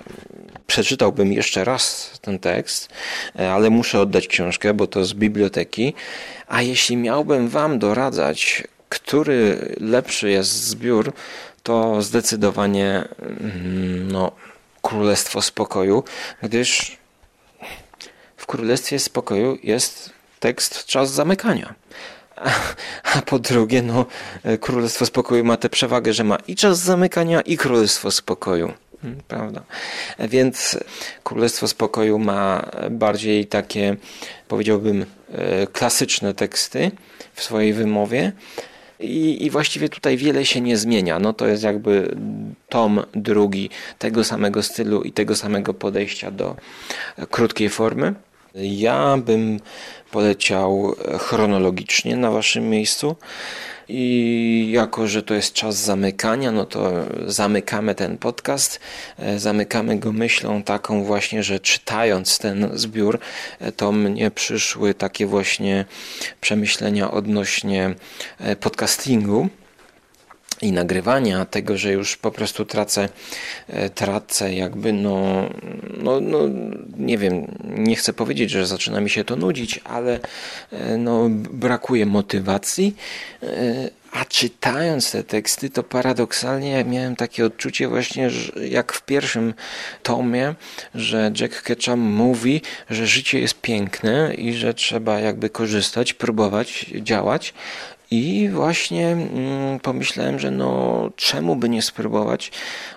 przeczytałbym 0.66 1.32
jeszcze 1.32 1.64
raz 1.64 2.10
ten 2.20 2.38
tekst, 2.38 2.88
e, 3.38 3.52
ale 3.52 3.70
muszę 3.70 4.00
oddać 4.00 4.28
książkę, 4.28 4.74
bo 4.74 4.86
to 4.86 5.04
z 5.04 5.14
biblioteki. 5.14 5.94
A 6.46 6.62
jeśli 6.62 6.96
miałbym 6.96 7.48
Wam 7.48 7.78
doradzać, 7.78 8.64
który 8.88 9.58
lepszy 9.80 10.30
jest 10.30 10.64
zbiór, 10.64 11.12
to 11.62 12.02
zdecydowanie 12.02 13.04
mm, 13.20 14.12
no, 14.12 14.32
Królestwo 14.88 15.42
Spokoju, 15.42 16.04
gdyż 16.42 16.96
w 18.36 18.46
Królestwie 18.46 18.98
Spokoju 18.98 19.58
jest 19.62 20.10
tekst 20.40 20.86
czas 20.86 21.10
zamykania. 21.10 21.74
A, 22.36 22.50
a 23.02 23.22
po 23.22 23.38
drugie, 23.38 23.82
no, 23.82 24.06
Królestwo 24.60 25.06
Spokoju 25.06 25.44
ma 25.44 25.56
tę 25.56 25.68
przewagę, 25.68 26.12
że 26.12 26.24
ma 26.24 26.36
i 26.36 26.56
czas 26.56 26.78
zamykania, 26.78 27.40
i 27.40 27.56
Królestwo 27.56 28.10
Spokoju. 28.10 28.72
Hmm, 29.02 29.20
Prawda. 29.28 29.62
Więc 30.18 30.78
Królestwo 31.24 31.68
Spokoju 31.68 32.18
ma 32.18 32.70
bardziej 32.90 33.46
takie, 33.46 33.96
powiedziałbym, 34.48 35.06
e, 35.32 35.66
klasyczne 35.66 36.34
teksty 36.34 36.90
w 37.34 37.42
swojej 37.42 37.72
wymowie. 37.72 38.32
I, 39.00 39.46
I 39.46 39.50
właściwie 39.50 39.88
tutaj 39.88 40.16
wiele 40.16 40.46
się 40.46 40.60
nie 40.60 40.76
zmienia. 40.76 41.18
No 41.18 41.32
to 41.32 41.46
jest 41.46 41.62
jakby 41.62 42.16
tom 42.68 43.02
drugi 43.14 43.70
tego 43.98 44.24
samego 44.24 44.62
stylu 44.62 45.02
i 45.02 45.12
tego 45.12 45.36
samego 45.36 45.74
podejścia 45.74 46.30
do 46.30 46.56
krótkiej 47.30 47.68
formy. 47.68 48.14
Ja 48.62 49.16
bym 49.16 49.60
poleciał 50.10 50.94
chronologicznie 51.18 52.16
na 52.16 52.30
waszym 52.30 52.70
miejscu. 52.70 53.16
I 53.88 54.68
jako, 54.72 55.06
że 55.08 55.22
to 55.22 55.34
jest 55.34 55.52
czas 55.52 55.76
zamykania, 55.76 56.52
no 56.52 56.64
to 56.64 56.92
zamykamy 57.26 57.94
ten 57.94 58.18
podcast. 58.18 58.80
E, 59.18 59.38
Zamykamy 59.38 59.98
go 59.98 60.12
myślą 60.12 60.62
taką 60.62 61.04
właśnie, 61.04 61.42
że 61.42 61.60
czytając 61.60 62.38
ten 62.38 62.70
zbiór, 62.74 63.18
e, 63.60 63.72
to 63.72 63.92
mnie 63.92 64.30
przyszły 64.30 64.94
takie 64.94 65.26
właśnie 65.26 65.84
przemyślenia 66.40 67.10
odnośnie 67.10 67.94
e, 68.38 68.56
podcastingu 68.56 69.48
i 70.62 70.72
nagrywania 70.72 71.44
tego, 71.44 71.76
że 71.76 71.92
już 71.92 72.16
po 72.16 72.30
prostu 72.30 72.64
tracę, 72.64 73.08
e, 73.68 73.90
tracę 73.90 74.54
jakby 74.54 74.92
no, 74.92 75.48
no, 76.02 76.20
no, 76.20 76.38
nie 76.96 77.18
wiem, 77.18 77.46
nie 77.64 77.96
chcę 77.96 78.12
powiedzieć, 78.12 78.50
że 78.50 78.66
zaczyna 78.66 79.00
mi 79.00 79.10
się 79.10 79.24
to 79.24 79.36
nudzić, 79.36 79.80
ale 79.84 80.20
e, 80.72 80.96
no, 80.96 81.26
brakuje 81.50 82.06
motywacji. 82.06 82.96
e, 83.42 83.90
A 84.12 84.24
czytając 84.24 85.12
te 85.12 85.24
teksty, 85.24 85.70
to 85.70 85.82
paradoksalnie 85.82 86.84
miałem 86.84 87.16
takie 87.16 87.44
odczucie 87.46 87.88
właśnie, 87.88 88.30
jak 88.70 88.92
w 88.92 89.02
pierwszym 89.02 89.54
tomie, 90.02 90.54
że 90.94 91.32
Jack 91.40 91.62
Ketchum 91.62 92.00
mówi, 92.00 92.62
że 92.90 93.06
życie 93.06 93.40
jest 93.40 93.60
piękne 93.60 94.34
i 94.34 94.54
że 94.54 94.74
trzeba 94.74 95.20
jakby 95.20 95.50
korzystać, 95.50 96.14
próbować 96.14 96.86
działać. 97.02 97.54
I 98.10 98.48
właśnie 98.48 99.06
mm, 99.08 99.80
pomyślałem, 99.80 100.38
że 100.38 100.50
no 100.50 101.10
czemu 101.16 101.56
by 101.56 101.68
nie 101.68 101.82
spróbować 101.82 102.52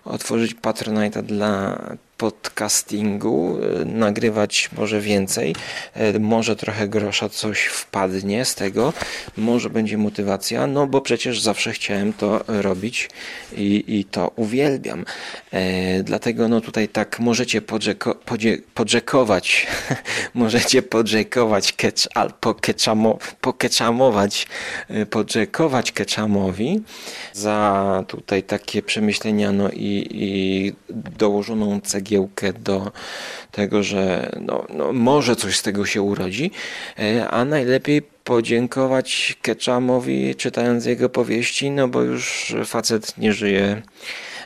otworzyć 0.06 0.56
Patronite'a 0.56 1.24
dla 1.24 1.80
podcastingu, 2.22 3.58
e, 3.82 3.86
nagrywać 3.86 4.70
może 4.78 5.02
więcej, 5.02 5.56
e, 5.94 6.20
może 6.20 6.56
trochę 6.56 6.88
grosza 6.88 7.30
coś 7.30 7.64
wpadnie 7.66 8.46
z 8.46 8.56
tego, 8.56 8.94
może 9.38 9.70
będzie 9.70 9.98
motywacja, 9.98 10.68
no 10.68 10.88
bo 10.88 11.02
przecież 11.02 11.42
zawsze 11.42 11.74
chciałem 11.74 12.14
to 12.14 12.44
robić 12.48 13.10
i, 13.58 13.84
i 13.88 14.06
to 14.06 14.32
uwielbiam. 14.36 15.06
E, 15.52 16.04
dlatego 16.04 16.48
no 16.48 16.62
tutaj 16.62 16.88
tak 16.88 17.20
możecie 17.20 17.62
podrzeko, 17.62 18.16
podzie, 18.16 18.58
podrzekować, 18.74 19.68
możecie 20.34 20.82
podrzekować 20.82 21.74
kecz, 21.74 22.10
al, 22.16 22.34
pokeczamo, 22.40 23.18
pokeczamować, 23.42 24.48
e, 24.90 25.06
podrzekować 25.06 25.92
Ketchamowi 25.92 26.82
za 27.34 28.04
tutaj 28.08 28.44
takie 28.44 28.82
przemyślenia 28.82 29.52
no 29.52 29.70
i, 29.70 30.08
i 30.12 30.74
dołożoną 31.18 31.82
cegiełkę 31.82 32.11
do 32.60 32.92
tego, 33.52 33.84
że 33.84 34.32
no, 34.42 34.66
no 34.74 34.94
może 34.94 35.36
coś 35.36 35.58
z 35.58 35.64
tego 35.64 35.86
się 35.86 36.02
urodzi, 36.02 36.52
e, 37.00 37.30
a 37.30 37.46
najlepiej 37.46 38.02
podziękować 38.24 39.38
Ketchamowi 39.42 40.36
czytając 40.36 40.86
jego 40.86 41.10
powieści, 41.10 41.72
no 41.72 41.88
bo 41.88 42.02
już 42.02 42.56
facet 42.66 43.18
nie 43.18 43.34
żyje 43.34 43.82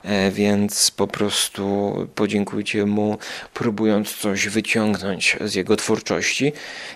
E, 0.06 0.32
więc 0.32 0.92
po 0.92 1.08
prostu 1.08 1.94
podziękujcie 2.16 2.86
mu, 2.86 3.18
próbując 3.54 4.16
coś 4.16 4.48
wyciągnąć 4.48 5.38
z 5.46 5.56
jego 5.56 5.76
twórczości. 5.76 6.54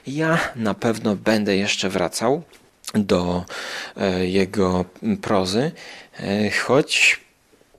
Ja 0.08 0.40
na 0.56 0.74
pewno 0.74 1.16
będę 1.16 1.58
jeszcze 1.58 1.90
wracał 1.90 2.44
do 2.94 3.46
e, 3.98 4.26
jego 4.26 4.86
prozy, 5.22 5.72
choć 6.64 7.20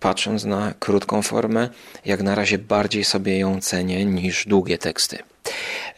patrząc 0.00 0.44
na 0.44 0.74
krótką 0.78 1.22
formę, 1.22 1.68
jak 2.04 2.22
na 2.22 2.34
razie 2.34 2.58
bardziej 2.58 3.04
sobie 3.04 3.38
ją 3.38 3.60
cenię 3.60 4.04
niż 4.04 4.46
długie 4.46 4.78
teksty. 4.78 5.18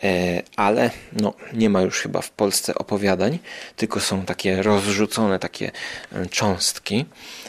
E, 0.02 0.42
Ale 0.56 0.90
no, 1.12 1.34
nie 1.52 1.70
ma 1.70 1.80
już 1.82 2.00
chyba 2.00 2.20
w 2.20 2.30
Polsce 2.30 2.74
opowiadań, 2.74 3.38
tylko 3.76 4.00
są 4.00 4.24
takie 4.24 4.62
rozrzucone 4.62 5.38
takie 5.38 5.70
e, 6.12 6.26
cząstki, 6.26 7.04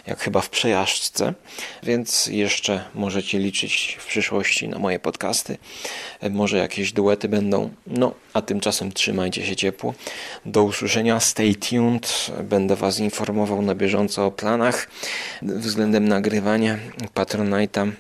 jak 0.08 0.20
chyba 0.20 0.42
w 0.42 0.50
przejażdżce, 0.50 1.34
więc 1.84 2.28
jeszcze 2.28 2.86
możecie 2.96 3.40
liczyć 3.40 3.98
w 4.00 4.06
przyszłości 4.06 4.68
na 4.68 4.80
moje 4.80 5.00
podcasty. 5.00 5.58
E, 6.22 6.30
Może 6.30 6.58
jakieś 6.58 6.94
duety 6.94 7.30
będą. 7.30 7.70
No, 7.88 8.14
a 8.34 8.42
tymczasem 8.42 8.92
trzymajcie 8.92 9.46
się 9.46 9.56
ciepło. 9.56 9.94
Do 10.46 10.64
usłyszenia. 10.64 11.20
Stay 11.20 11.56
tuned. 11.56 12.32
Będę 12.44 12.76
Was 12.76 13.00
informował 13.00 13.62
na 13.62 13.76
bieżąco 13.76 14.26
o 14.26 14.32
planach 14.32 14.88
względem 15.42 16.08
nagrywania 16.08 16.78
Patronite'a. 17.16 17.92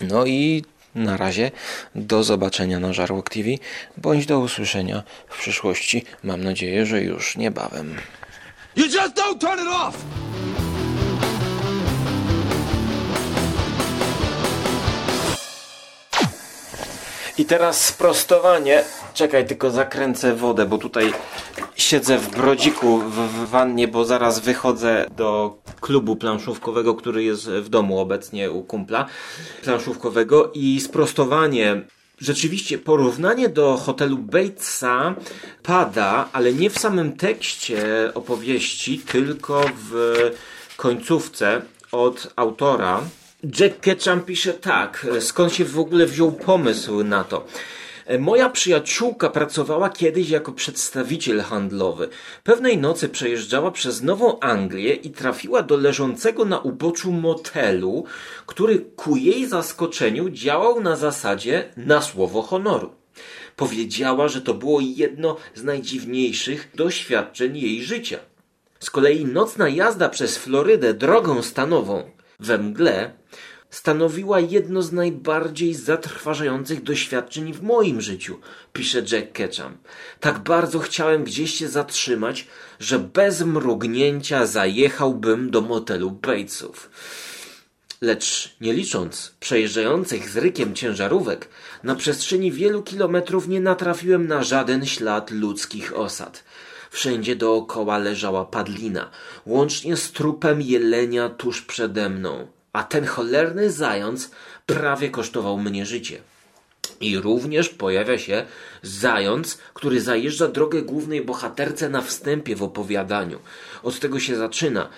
No 0.00 0.26
i 0.26 0.64
na 0.96 1.16
razie 1.16 1.50
do 1.94 2.24
zobaczenia 2.24 2.80
na 2.80 2.92
Żarłok 2.92 3.30
TV, 3.30 3.48
bądź 3.96 4.26
do 4.26 4.38
usłyszenia 4.38 5.02
w 5.28 5.38
przyszłości. 5.38 6.04
Mam 6.22 6.44
nadzieję, 6.44 6.86
że 6.86 7.02
już 7.02 7.36
niebawem. 7.36 7.94
You 8.76 8.84
just 8.84 9.14
don't 9.14 9.38
turn 9.38 9.60
it 9.60 9.68
off! 9.68 9.96
I 17.38 17.44
teraz 17.44 17.84
sprostowanie. 17.84 18.84
Czekaj, 19.14 19.46
tylko 19.46 19.70
zakręcę 19.70 20.34
wodę, 20.34 20.66
bo 20.66 20.78
tutaj 20.78 21.12
siedzę 21.76 22.18
w 22.18 22.30
brodziku 22.30 22.98
w, 22.98 23.48
wannie, 23.50 23.88
bo 23.88 24.04
zaraz 24.04 24.40
wychodzę 24.40 25.06
do 25.16 25.58
klubu 25.80 26.16
planszówkowego, 26.16 26.94
który 26.94 27.24
jest 27.24 27.48
w 27.48 27.68
domu 27.68 27.98
obecnie 27.98 28.50
u 28.50 28.62
kumpla 28.62 29.06
planszówkowego 29.62 30.50
i 30.54 30.80
sprostowanie. 30.80 31.82
Rzeczywiście 32.18 32.78
porównanie 32.78 33.48
do 33.48 33.76
hotelu 33.76 34.18
Batesa 34.18 35.14
pada, 35.62 36.28
ale 36.32 36.52
nie 36.52 36.70
w 36.70 36.78
samym 36.78 37.16
tekście 37.16 38.10
opowieści, 38.14 38.98
tylko 38.98 39.60
w 39.90 40.16
końcówce 40.76 41.62
od 41.92 42.32
autora. 42.36 43.00
Jack 43.44 43.80
Ketchum 43.80 44.20
pisze 44.20 44.52
tak, 44.54 45.06
skąd 45.20 45.52
się 45.52 45.64
w 45.64 45.78
ogóle 45.78 46.06
wziął 46.06 46.32
pomysł 46.32 47.04
na 47.04 47.24
to. 47.24 47.46
Moja 48.18 48.50
przyjaciółka 48.50 49.30
pracowała 49.30 49.90
kiedyś 49.90 50.30
jako 50.30 50.52
przedstawiciel 50.52 51.40
handlowy. 51.40 52.08
Pewnej 52.44 52.78
nocy 52.78 53.08
przejeżdżała 53.08 53.70
przez 53.70 54.02
Nową 54.02 54.40
Anglię 54.40 54.94
i 54.94 55.10
trafiła 55.10 55.62
do 55.62 55.76
leżącego 55.76 56.44
na 56.44 56.58
uboczu 56.58 57.12
motelu, 57.12 58.04
który 58.46 58.78
ku 58.78 59.16
jej 59.16 59.46
zaskoczeniu 59.46 60.30
działał 60.30 60.80
na 60.80 60.96
zasadzie 60.96 61.72
na 61.76 62.02
słowo 62.02 62.42
honoru. 62.42 62.92
Powiedziała, 63.56 64.28
że 64.28 64.42
to 64.42 64.54
było 64.54 64.80
jedno 64.80 65.36
z 65.54 65.62
najdziwniejszych 65.62 66.70
doświadczeń 66.74 67.56
jej 67.56 67.84
życia. 67.84 68.18
Z 68.80 68.90
kolei 68.90 69.24
nocna 69.24 69.68
jazda 69.68 70.08
przez 70.08 70.38
Florydę 70.38 70.94
drogą 70.94 71.42
stanową 71.42 72.16
we 72.40 72.58
mgle 72.58 73.10
stanowiła 73.76 74.40
jedno 74.40 74.82
z 74.82 74.92
najbardziej 74.92 75.74
zatrważających 75.74 76.82
doświadczeń 76.82 77.52
w 77.52 77.62
moim 77.62 78.00
życiu, 78.00 78.38
pisze 78.72 79.02
Jack 79.12 79.32
Ketchum. 79.32 79.76
Tak 80.20 80.38
bardzo 80.38 80.78
chciałem 80.78 81.24
gdzieś 81.24 81.54
się 81.54 81.68
zatrzymać, 81.68 82.46
że 82.80 82.98
bez 82.98 83.42
mrugnięcia 83.42 84.46
zajechałbym 84.46 85.50
do 85.50 85.60
motelu 85.60 86.10
Batesów. 86.10 86.90
Lecz 88.00 88.56
nie 88.60 88.72
licząc 88.72 89.34
przejeżdżających 89.40 90.28
z 90.28 90.36
rykiem 90.36 90.74
ciężarówek, 90.74 91.48
na 91.82 91.94
przestrzeni 91.94 92.52
wielu 92.52 92.82
kilometrów 92.82 93.48
nie 93.48 93.60
natrafiłem 93.60 94.26
na 94.26 94.42
żaden 94.42 94.86
ślad 94.86 95.30
ludzkich 95.30 95.96
osad. 95.96 96.44
Wszędzie 96.90 97.36
dookoła 97.36 97.98
leżała 97.98 98.44
padlina, 98.44 99.10
łącznie 99.46 99.96
z 99.96 100.12
trupem 100.12 100.62
jelenia 100.62 101.28
tuż 101.28 101.62
przede 101.62 102.08
mną, 102.08 102.55
a 102.76 102.84
ten 102.84 103.06
cholerny 103.06 103.70
zając 103.70 104.30
prawie 104.66 105.10
kosztował 105.10 105.58
mnie 105.58 105.86
życie. 105.86 106.20
I 107.00 107.18
również 107.18 107.68
pojawia 107.68 108.18
się 108.18 108.44
zając, 108.82 109.58
który 109.74 110.00
zajeżdża 110.00 110.48
drogę 110.48 110.82
głównej 110.82 111.24
bohaterce 111.24 111.88
na 111.88 112.02
wstępie 112.02 112.56
w 112.56 112.62
opowiadaniu. 112.62 113.38
Od 113.82 114.00
tego 114.00 114.20
się 114.20 114.36
zaczyna. 114.36 114.88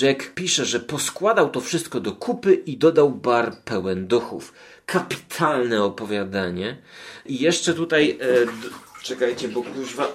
Jack 0.00 0.34
pisze, 0.34 0.64
że 0.64 0.80
poskładał 0.80 1.50
to 1.50 1.60
wszystko 1.60 2.00
do 2.00 2.12
kupy 2.12 2.54
i 2.54 2.76
dodał 2.76 3.10
bar 3.10 3.56
pełen 3.64 4.06
duchów. 4.06 4.52
Kapitalne 4.86 5.82
opowiadanie. 5.82 6.76
I 7.26 7.38
jeszcze 7.40 7.74
tutaj 7.74 8.18
e, 8.20 8.80
Czekajcie, 9.02 9.48
bo 9.48 9.62
kuźwa... 9.62 10.08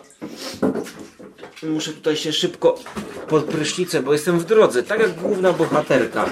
Muszę 1.64 1.94
tutaj 1.94 2.16
się 2.16 2.34
szybko 2.34 2.76
pod 3.28 3.46
prysznicę, 3.46 4.02
bo 4.02 4.14
jestem 4.14 4.40
w 4.40 4.46
drodze, 4.46 4.84
tak 4.84 5.00
jak 5.00 5.16
główna 5.16 5.54
bohaterka. 5.54 6.30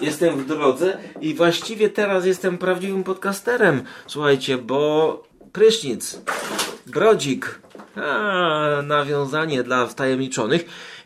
Jestem 0.00 0.38
w 0.38 0.46
drodze 0.46 0.98
i 1.20 1.34
właściwie 1.34 1.90
teraz 1.90 2.26
jestem 2.26 2.58
prawdziwym 2.58 3.04
podcasterem. 3.04 3.82
Słuchajcie, 4.06 4.58
bo 4.58 5.22
prysznic, 5.52 6.20
brodzik, 6.86 7.60
a, 7.96 8.82
nawiązanie 8.82 9.62
dla 9.62 9.86
wtajemniczonych. 9.86 10.64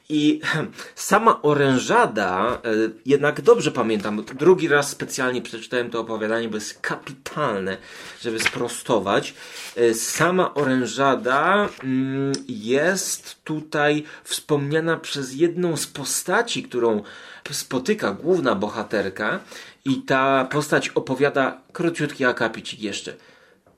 I 0.08 0.40
sama 0.94 1.42
orężada, 1.42 2.60
e, 2.64 2.70
jednak 3.06 3.40
dobrze 3.40 3.70
pamiętam, 3.70 4.24
drugi 4.24 4.68
raz 4.68 4.90
specjalnie 4.90 5.42
przeczytałem 5.42 5.90
to 5.90 6.00
opowiadanie, 6.00 6.48
bo 6.48 6.54
jest 6.54 6.80
kapitalne, 6.80 7.76
żeby 8.20 8.40
sprostować. 8.40 9.34
E, 9.76 9.94
Sama 9.94 10.54
orężada 10.54 11.68
mm, 11.84 12.32
jest 12.48 13.44
tutaj 13.44 14.04
wspomniana 14.24 14.96
przez 14.96 15.34
jedną 15.34 15.76
z 15.76 15.86
postaci, 15.86 16.62
którą 16.62 17.02
spotyka 17.50 18.12
główna 18.12 18.54
bohaterka 18.54 19.40
i 19.84 20.02
ta 20.02 20.44
postać 20.44 20.88
opowiada 20.88 21.60
króciutki 21.72 22.24
akapicik 22.24 22.80
jeszcze. 22.80 23.14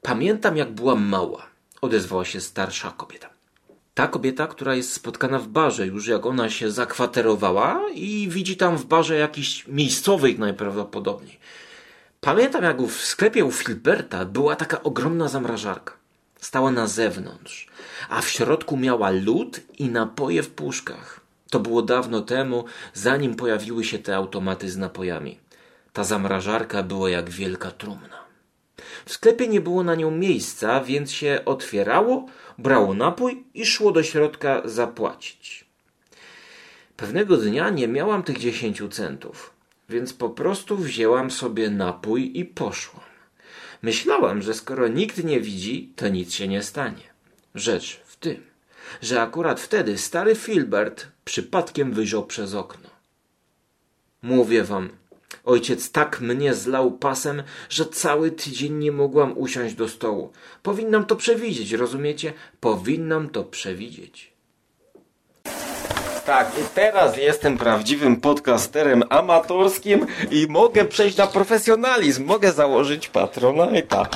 Pamiętam 0.02 0.56
jak 0.56 0.72
byłam 0.72 1.06
mała, 1.06 1.46
odezwała 1.80 2.24
się 2.24 2.40
starsza 2.40 2.90
kobieta. 2.90 3.33
Ta 3.94 4.08
kobieta, 4.08 4.46
która 4.46 4.74
jest 4.74 4.92
spotkana 4.92 5.38
w 5.38 5.48
barze, 5.48 5.86
już 5.86 6.06
jak 6.06 6.26
ona 6.26 6.50
się 6.50 6.70
zakwaterowała 6.70 7.80
i 7.94 8.28
widzi 8.30 8.56
tam 8.56 8.76
w 8.76 8.84
barze 8.84 9.16
jakiś 9.16 9.66
miejscowych 9.68 10.38
najprawdopodobniej. 10.38 11.38
Pamiętam, 12.20 12.64
jak 12.64 12.82
w 12.82 13.06
sklepie 13.06 13.44
u 13.44 13.52
Filberta 13.52 14.24
była 14.24 14.56
taka 14.56 14.82
ogromna 14.82 15.28
zamrażarka. 15.28 15.92
Stała 16.40 16.70
na 16.70 16.86
zewnątrz, 16.86 17.68
a 18.08 18.22
w 18.22 18.28
środku 18.28 18.76
miała 18.76 19.10
lód 19.10 19.60
i 19.78 19.88
napoje 19.88 20.42
w 20.42 20.50
puszkach. 20.50 21.20
To 21.50 21.60
było 21.60 21.82
dawno 21.82 22.20
temu, 22.20 22.64
zanim 22.94 23.34
pojawiły 23.34 23.84
się 23.84 23.98
te 23.98 24.16
automaty 24.16 24.70
z 24.70 24.76
napojami. 24.76 25.38
Ta 25.92 26.04
zamrażarka 26.04 26.82
była 26.82 27.10
jak 27.10 27.30
wielka 27.30 27.70
trumna. 27.70 28.24
W 29.04 29.12
sklepie 29.12 29.48
nie 29.48 29.60
było 29.60 29.82
na 29.82 29.94
nią 29.94 30.10
miejsca, 30.10 30.80
więc 30.80 31.12
się 31.12 31.40
otwierało, 31.44 32.26
brało 32.58 32.94
napój 32.94 33.44
i 33.54 33.66
szło 33.66 33.92
do 33.92 34.02
środka 34.02 34.62
zapłacić. 34.64 35.64
Pewnego 36.96 37.36
dnia 37.36 37.70
nie 37.70 37.88
miałam 37.88 38.22
tych 38.22 38.38
dziesięciu 38.38 38.88
centów, 38.88 39.54
więc 39.88 40.12
po 40.12 40.30
prostu 40.30 40.76
wzięłam 40.76 41.30
sobie 41.30 41.70
napój 41.70 42.38
i 42.38 42.44
poszłam. 42.44 43.04
Myślałam, 43.82 44.42
że 44.42 44.54
skoro 44.54 44.88
nikt 44.88 45.24
nie 45.24 45.40
widzi, 45.40 45.92
to 45.96 46.08
nic 46.08 46.34
się 46.34 46.48
nie 46.48 46.62
stanie. 46.62 47.14
Rzecz 47.54 48.00
w 48.04 48.16
tym, 48.16 48.42
że 49.02 49.22
akurat 49.22 49.60
wtedy 49.60 49.98
stary 49.98 50.34
Filbert 50.34 51.06
przypadkiem 51.24 51.92
wyjrzał 51.92 52.26
przez 52.26 52.54
okno. 52.54 52.90
Mówię 54.22 54.64
wam, 54.64 54.90
ojciec 55.44 55.90
tak 55.90 56.20
mnie 56.20 56.54
zlał 56.54 56.92
pasem, 56.92 57.42
że 57.68 57.86
cały 57.86 58.30
tydzień 58.30 58.74
nie 58.74 58.92
mogłam 58.92 59.38
usiąść 59.38 59.74
do 59.74 59.88
stołu. 59.88 60.32
Powinnam 60.62 61.04
to 61.04 61.16
przewidzieć, 61.16 61.72
rozumiecie? 61.72 62.32
Powinnam 62.60 63.28
to 63.28 63.44
przewidzieć. 63.44 64.34
Tak, 66.26 66.58
i 66.58 66.62
teraz 66.74 67.16
jestem 67.16 67.58
prawdziwym 67.58 68.20
podcasterem 68.20 69.02
amatorskim 69.10 70.06
i 70.30 70.46
mogę 70.48 70.84
przejść 70.84 71.16
na 71.16 71.26
profesjonalizm. 71.26 72.24
Mogę 72.24 72.52
założyć 72.52 73.10
Patronite'a. 73.10 74.06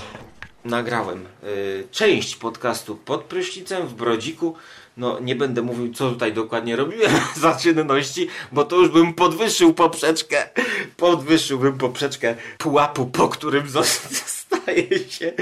Nagrałem 0.64 1.26
y, 1.44 1.88
część 1.90 2.36
podcastu 2.36 2.96
pod 2.96 3.24
prysznicem 3.24 3.86
w 3.86 3.94
Brodziku. 3.94 4.54
No, 4.98 5.20
nie 5.20 5.36
będę 5.36 5.62
mówił, 5.62 5.94
co 5.94 6.10
tutaj 6.10 6.32
dokładnie 6.32 6.76
robiłem 6.76 7.12
za 7.40 7.56
czynności, 7.56 8.28
bo 8.52 8.64
to 8.64 8.76
już 8.76 8.88
bym 8.88 9.14
podwyższył 9.14 9.74
poprzeczkę. 9.74 10.48
Podwyższyłbym 10.96 11.78
poprzeczkę 11.78 12.34
pułapu, 12.58 13.06
po 13.06 13.28
którym 13.28 13.68
zostaje 13.68 15.08
się 15.18 15.32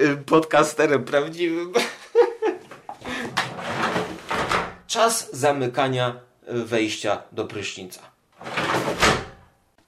y, 0.00 0.16
podcasterem 0.26 1.04
prawdziwym. 1.04 1.72
Czas 4.86 5.28
zamykania 5.32 6.20
y, 6.48 6.64
wejścia 6.64 7.22
do 7.32 7.44
prysznica. 7.44 8.00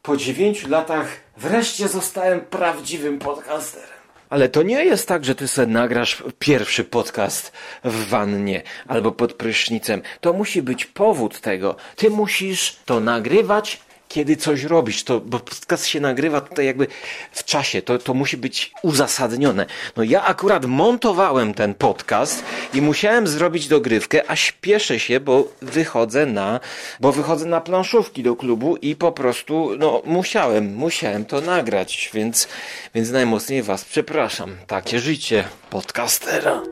Po 0.03 0.17
dziewięciu 0.17 0.69
latach 0.69 1.09
wreszcie 1.37 1.89
zostałem 1.89 2.41
prawdziwym 2.41 3.19
podcasterem. 3.19 4.02
Ale 4.33 4.49
to 4.49 4.63
nie 4.63 4.85
jest 4.85 5.09
tak, 5.09 5.25
że 5.25 5.35
ty 5.35 5.49
sobie 5.49 5.73
nagrasz 5.73 6.23
pierwszy 6.39 6.85
podcast 6.85 7.53
w 7.85 8.09
wannie 8.09 8.63
albo 8.89 9.13
pod 9.13 9.33
prysznicem. 9.33 10.03
To 10.21 10.33
musi 10.33 10.63
być 10.63 10.85
powód 10.85 11.41
tego. 11.41 11.77
Ty 11.97 12.11
musisz 12.11 12.77
to 12.85 13.01
nagrywać, 13.01 13.81
kiedy 14.13 14.37
coś 14.37 14.63
robisz. 14.63 15.05
To, 15.05 15.21
bo 15.21 15.41
podcast 15.41 15.87
się 15.87 16.01
nagrywa 16.01 16.41
tutaj 16.41 16.67
jakby 16.67 16.87
w 17.33 17.45
czasie. 17.45 17.83
To, 17.83 17.99
to 17.99 18.15
musi 18.15 18.37
być 18.37 18.73
uzasadnione. 18.83 19.67
No 19.97 20.03
ja 20.03 20.25
akurat 20.25 20.65
montowałem 20.65 21.55
ten 21.55 21.75
podcast 21.75 22.45
i 22.75 22.83
musiałem 22.83 23.27
zrobić 23.27 23.69
dogrywkę, 23.69 24.31
a 24.31 24.37
śpieszę 24.37 25.01
się, 25.01 25.21
bo 25.21 25.49
wychodzę 25.63 26.27
na, 26.27 26.61
bo 27.01 27.13
wychodzę 27.13 27.47
na 27.47 27.61
planszówki 27.61 28.23
do 28.23 28.37
klubu 28.37 28.77
i 28.77 28.97
po 28.97 29.13
prostu, 29.13 29.71
no 29.79 30.03
musiałem, 30.05 30.75
musiałem 30.75 31.25
to 31.25 31.41
nagrać, 31.41 32.11
więc, 32.15 32.49
więc 32.95 33.11
najmocniej 33.11 33.63
was 33.63 33.85
przepraszam. 33.85 34.57
Takie 34.67 35.01
życie 35.01 35.45
podcastera. 35.71 36.63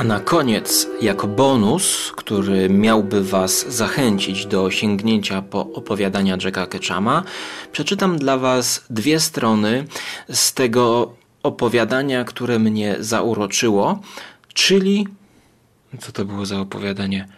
A 0.00 0.04
na 0.04 0.20
koniec, 0.20 0.88
jako 1.00 1.26
bonus, 1.26 2.12
który 2.16 2.68
miałby 2.70 3.24
Was 3.24 3.68
zachęcić 3.68 4.46
do 4.46 4.70
sięgnięcia 4.70 5.42
po 5.42 5.60
opowiadania 5.60 6.36
Jacka 6.44 6.66
Ketchama, 6.66 7.22
przeczytam 7.72 8.18
dla 8.18 8.38
Was 8.38 8.84
dwie 8.90 9.20
strony 9.20 9.84
z 10.28 10.54
tego 10.54 11.12
opowiadania, 11.42 12.24
które 12.24 12.58
mnie 12.58 12.96
zauroczyło, 13.00 14.00
czyli. 14.54 15.08
Co 16.00 16.12
to 16.12 16.24
było 16.24 16.46
za 16.46 16.60
opowiadanie? 16.60 17.28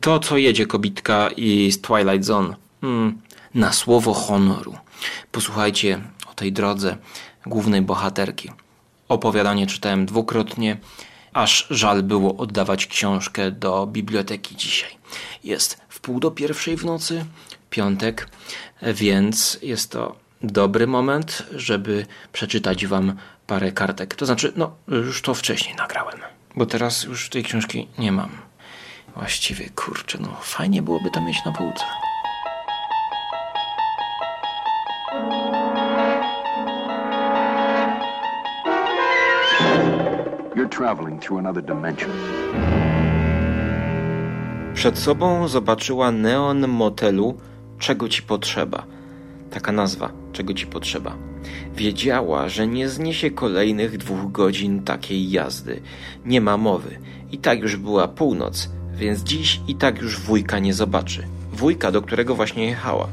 To, 0.00 0.18
co 0.18 0.36
jedzie 0.36 0.66
kobitka 0.66 1.28
i 1.36 1.72
z 1.72 1.80
Twilight 1.80 2.24
Zone. 2.24 2.56
Hmm, 2.80 3.18
na 3.54 3.72
słowo 3.72 4.14
honoru. 4.14 4.74
Posłuchajcie 5.32 6.00
o 6.30 6.34
tej 6.34 6.52
drodze 6.52 6.96
głównej 7.46 7.82
bohaterki. 7.82 8.50
Opowiadanie 9.08 9.66
czytałem 9.66 10.06
dwukrotnie 10.06 10.76
aż 11.32 11.66
żal 11.70 12.02
było 12.02 12.36
oddawać 12.36 12.86
książkę 12.86 13.50
do 13.50 13.86
biblioteki 13.86 14.56
dzisiaj. 14.56 14.90
Jest 15.44 15.80
w 15.88 16.00
pół 16.00 16.20
do 16.20 16.30
pierwszej 16.30 16.76
w 16.76 16.84
nocy, 16.84 17.24
piątek, 17.70 18.28
więc 18.82 19.58
jest 19.62 19.90
to 19.90 20.16
dobry 20.42 20.86
moment, 20.86 21.42
żeby 21.54 22.06
przeczytać 22.32 22.86
Wam 22.86 23.16
parę 23.46 23.72
kartek. 23.72 24.14
To 24.14 24.26
znaczy, 24.26 24.52
no, 24.56 24.74
już 24.88 25.22
to 25.22 25.34
wcześniej 25.34 25.74
nagrałem, 25.76 26.18
bo 26.56 26.66
teraz 26.66 27.04
już 27.04 27.28
tej 27.28 27.44
książki 27.44 27.88
nie 27.98 28.12
mam. 28.12 28.30
Właściwie, 29.14 29.70
kurczę, 29.70 30.18
no 30.20 30.36
fajnie 30.42 30.82
byłoby 30.82 31.10
to 31.10 31.20
mieć 31.20 31.44
na 31.44 31.52
półce. 31.52 31.84
Traveling 40.78 41.22
through 41.22 41.38
another 41.38 41.64
dimension. 41.64 42.10
Przed 44.74 44.98
sobą 44.98 45.48
zobaczyła 45.48 46.10
neon 46.10 46.68
motelu 46.68 47.34
Czego 47.78 48.08
ci 48.08 48.22
potrzeba. 48.22 48.84
Taka 49.50 49.72
nazwa, 49.72 50.12
czego 50.32 50.54
ci 50.54 50.66
potrzeba. 50.66 51.16
Wiedziała, 51.76 52.48
że 52.48 52.66
nie 52.66 52.88
zniesie 52.88 53.30
kolejnych 53.30 53.98
dwóch 53.98 54.32
godzin 54.32 54.82
takiej 54.82 55.30
jazdy. 55.30 55.80
Nie 56.24 56.40
ma 56.40 56.56
mowy. 56.56 56.98
I 57.32 57.38
tak 57.38 57.60
już 57.60 57.76
była 57.76 58.08
północ, 58.08 58.70
więc 58.94 59.20
dziś 59.20 59.60
i 59.68 59.74
tak 59.74 60.02
już 60.02 60.20
wujka 60.20 60.58
nie 60.58 60.74
zobaczy. 60.74 61.26
Wujka, 61.52 61.92
do 61.92 62.02
którego 62.02 62.34
właśnie 62.34 62.66
jechała. 62.66 63.08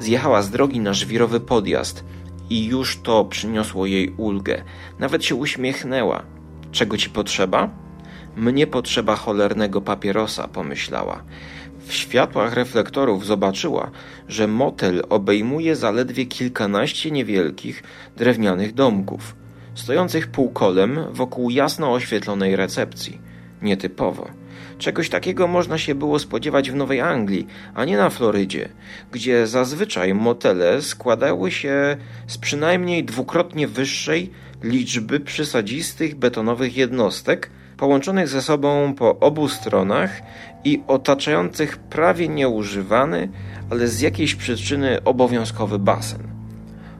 Zjechała 0.00 0.42
z 0.42 0.50
drogi 0.50 0.80
na 0.80 0.92
żwirowy 0.92 1.40
podjazd 1.40 2.04
i 2.50 2.64
już 2.64 3.00
to 3.00 3.24
przyniosło 3.24 3.86
jej 3.86 4.10
ulgę. 4.16 4.62
Nawet 4.98 5.24
się 5.24 5.34
uśmiechnęła. 5.34 6.22
Czego 6.72 6.96
ci 6.96 7.10
potrzeba? 7.10 7.68
Mnie 8.36 8.66
potrzeba 8.66 9.16
cholernego 9.16 9.80
papierosa, 9.80 10.48
pomyślała. 10.48 11.22
W 11.86 11.92
światłach 11.92 12.54
reflektorów 12.54 13.26
zobaczyła, 13.26 13.90
że 14.28 14.46
motel 14.46 15.02
obejmuje 15.08 15.76
zaledwie 15.76 16.26
kilkanaście 16.26 17.10
niewielkich, 17.10 17.82
drewnianych 18.16 18.74
domków, 18.74 19.36
stojących 19.74 20.28
półkolem 20.28 21.00
wokół 21.10 21.50
jasno 21.50 21.92
oświetlonej 21.92 22.56
recepcji. 22.56 23.20
Nietypowo. 23.62 24.30
Czegoś 24.78 25.08
takiego 25.08 25.48
można 25.48 25.78
się 25.78 25.94
było 25.94 26.18
spodziewać 26.18 26.70
w 26.70 26.74
Nowej 26.74 27.00
Anglii, 27.00 27.46
a 27.74 27.84
nie 27.84 27.96
na 27.96 28.10
Florydzie, 28.10 28.68
gdzie 29.12 29.46
zazwyczaj 29.46 30.14
motele 30.14 30.82
składały 30.82 31.50
się 31.50 31.96
z 32.26 32.38
przynajmniej 32.38 33.04
dwukrotnie 33.04 33.68
wyższej 33.68 34.30
liczby 34.62 35.20
przysadzistych 35.20 36.14
betonowych 36.14 36.76
jednostek, 36.76 37.50
połączonych 37.76 38.28
ze 38.28 38.42
sobą 38.42 38.94
po 38.94 39.18
obu 39.18 39.48
stronach 39.48 40.22
i 40.64 40.82
otaczających 40.86 41.78
prawie 41.78 42.28
nieużywany, 42.28 43.28
ale 43.70 43.88
z 43.88 44.00
jakiejś 44.00 44.34
przyczyny 44.34 45.04
obowiązkowy 45.04 45.78
basen. 45.78 46.22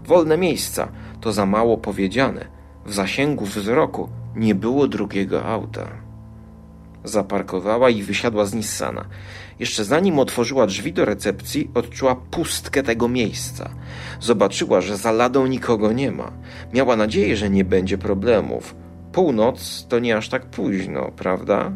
Wolne 0.06 0.38
miejsca 0.38 0.88
to 1.20 1.32
za 1.32 1.46
mało 1.46 1.78
powiedziane. 1.78 2.44
W 2.86 2.94
zasięgu 2.94 3.44
wzroku 3.44 4.08
nie 4.36 4.54
było 4.54 4.88
drugiego 4.88 5.44
auta. 5.44 5.99
Zaparkowała 7.05 7.90
i 7.90 8.03
wysiadła 8.03 8.44
z 8.44 8.55
Nissana. 8.55 9.05
Jeszcze 9.59 9.84
zanim 9.84 10.18
otworzyła 10.18 10.66
drzwi 10.66 10.92
do 10.92 11.05
recepcji, 11.05 11.70
odczuła 11.74 12.14
pustkę 12.14 12.82
tego 12.82 13.09
miejsca. 13.09 13.70
Zobaczyła, 14.20 14.80
że 14.80 14.96
za 14.96 15.12
ladą 15.12 15.46
nikogo 15.46 15.92
nie 15.92 16.12
ma. 16.12 16.32
Miała 16.72 16.96
nadzieję, 16.96 17.36
że 17.36 17.51
nie 17.51 17.64
będzie 17.64 17.98
problemów. 17.98 18.74
Północ 19.12 19.86
to 19.88 19.98
nie 19.98 20.16
aż 20.16 20.28
tak 20.28 20.46
późno, 20.51 21.12
prawda? 21.16 21.72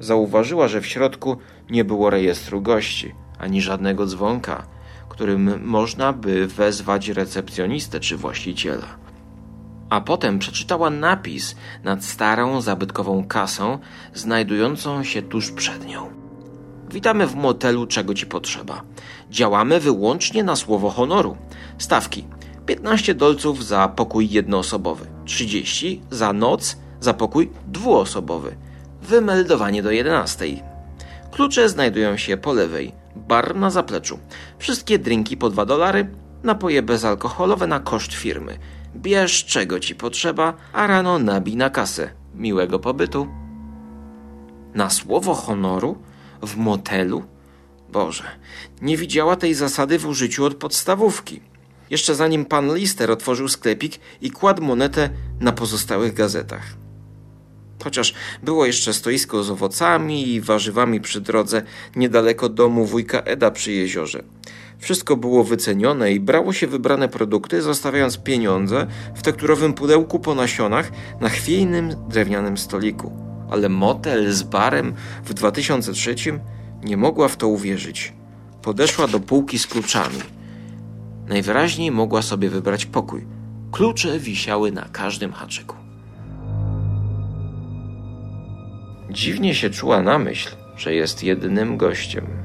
Zauważyła, 0.00 0.68
że 0.68 0.80
w 0.80 0.86
środku 0.86 1.36
nie 1.70 1.84
było 1.84 2.10
rejestru 2.10 2.62
gości, 2.62 3.14
ani 3.38 3.62
żadnego 3.62 4.06
dzwonka, 4.06 4.66
którym 5.14 5.64
można 5.64 6.12
by 6.12 6.46
wezwać 6.46 7.08
recepcjonistę 7.08 8.00
czy 8.00 8.16
właściciela. 8.16 9.03
A 9.90 10.00
potem 10.00 10.38
przeczytała 10.38 10.90
napis 10.90 11.56
nad 11.84 12.04
starą, 12.04 12.60
zabytkową 12.60 13.24
kasą, 13.24 13.78
znajdującą 14.14 15.04
się 15.04 15.22
tuż 15.22 15.50
przed 15.50 15.86
nią. 15.86 16.10
Witamy 16.90 17.26
w 17.26 17.34
motelu, 17.34 17.86
czego 17.86 18.14
ci 18.14 18.26
potrzeba. 18.26 18.82
Działamy 19.30 19.80
wyłącznie 19.80 20.44
na 20.44 20.56
słowo 20.56 20.90
honoru. 20.90 21.36
Stawki 21.78 22.24
15 22.66 23.14
dolców 23.14 23.64
za 23.64 23.88
pokój 23.88 24.30
jednoosobowy, 24.30 25.06
30 25.24 26.02
za 26.10 26.32
noc 26.32 26.76
za 27.00 27.14
pokój 27.14 27.50
dwuosobowy. 27.66 28.56
Wymeldowanie 29.02 29.82
do 29.82 29.90
11. 29.90 30.46
Klucze 31.30 31.68
znajdują 31.68 32.16
się 32.16 32.36
po 32.36 32.52
lewej, 32.52 32.92
bar 33.16 33.56
na 33.56 33.70
zapleczu. 33.70 34.18
Wszystkie 34.58 34.98
drinki 34.98 35.36
po 35.36 35.50
2 35.50 35.66
dolary, 35.66 36.06
napoje 36.42 36.82
bezalkoholowe 36.82 37.66
na 37.66 37.80
koszt 37.80 38.12
firmy. 38.12 38.58
Bierz 38.96 39.44
czego 39.44 39.80
ci 39.80 39.94
potrzeba, 39.94 40.54
a 40.72 40.86
rano 40.86 41.18
nabij 41.18 41.56
na 41.56 41.70
kasę. 41.70 42.10
Miłego 42.34 42.78
pobytu. 42.78 43.28
Na 44.74 44.90
słowo 44.90 45.34
honoru? 45.34 45.98
W 46.42 46.56
motelu? 46.56 47.24
Boże, 47.88 48.24
nie 48.82 48.96
widziała 48.96 49.36
tej 49.36 49.54
zasady 49.54 49.98
w 49.98 50.06
użyciu 50.06 50.44
od 50.44 50.54
podstawówki. 50.54 51.40
Jeszcze 51.90 52.14
zanim 52.14 52.44
pan 52.44 52.74
Lister 52.74 53.10
otworzył 53.10 53.48
sklepik 53.48 54.00
i 54.20 54.30
kładł 54.30 54.62
monetę 54.62 55.10
na 55.40 55.52
pozostałych 55.52 56.14
gazetach. 56.14 56.76
Chociaż 57.84 58.14
było 58.42 58.66
jeszcze 58.66 58.92
stoisko 58.92 59.42
z 59.42 59.50
owocami 59.50 60.28
i 60.28 60.40
warzywami 60.40 61.00
przy 61.00 61.20
drodze 61.20 61.62
niedaleko 61.96 62.48
domu 62.48 62.86
wujka 62.86 63.20
Eda 63.20 63.50
przy 63.50 63.72
jeziorze. 63.72 64.22
Wszystko 64.84 65.16
było 65.16 65.44
wycenione 65.44 66.12
i 66.12 66.20
brało 66.20 66.52
się 66.52 66.66
wybrane 66.66 67.08
produkty, 67.08 67.62
zostawiając 67.62 68.18
pieniądze 68.18 68.86
w 69.14 69.22
tekturowym 69.22 69.72
pudełku 69.72 70.20
po 70.20 70.34
nasionach 70.34 70.92
na 71.20 71.28
chwiejnym 71.28 71.94
drewnianym 72.08 72.58
stoliku. 72.58 73.12
Ale 73.50 73.68
motel 73.68 74.32
z 74.32 74.42
barem 74.42 74.94
w 75.24 75.34
2003 75.34 76.14
nie 76.82 76.96
mogła 76.96 77.28
w 77.28 77.36
to 77.36 77.48
uwierzyć. 77.48 78.12
Podeszła 78.62 79.08
do 79.08 79.20
półki 79.20 79.58
z 79.58 79.66
kluczami. 79.66 80.18
Najwyraźniej 81.28 81.90
mogła 81.90 82.22
sobie 82.22 82.48
wybrać 82.48 82.86
pokój. 82.86 83.26
Klucze 83.72 84.18
wisiały 84.18 84.72
na 84.72 84.88
każdym 84.92 85.32
haczyku. 85.32 85.76
Dziwnie 89.10 89.54
się 89.54 89.70
czuła 89.70 90.02
na 90.02 90.18
myśl, 90.18 90.50
że 90.76 90.94
jest 90.94 91.22
jedynym 91.22 91.76
gościem. 91.76 92.43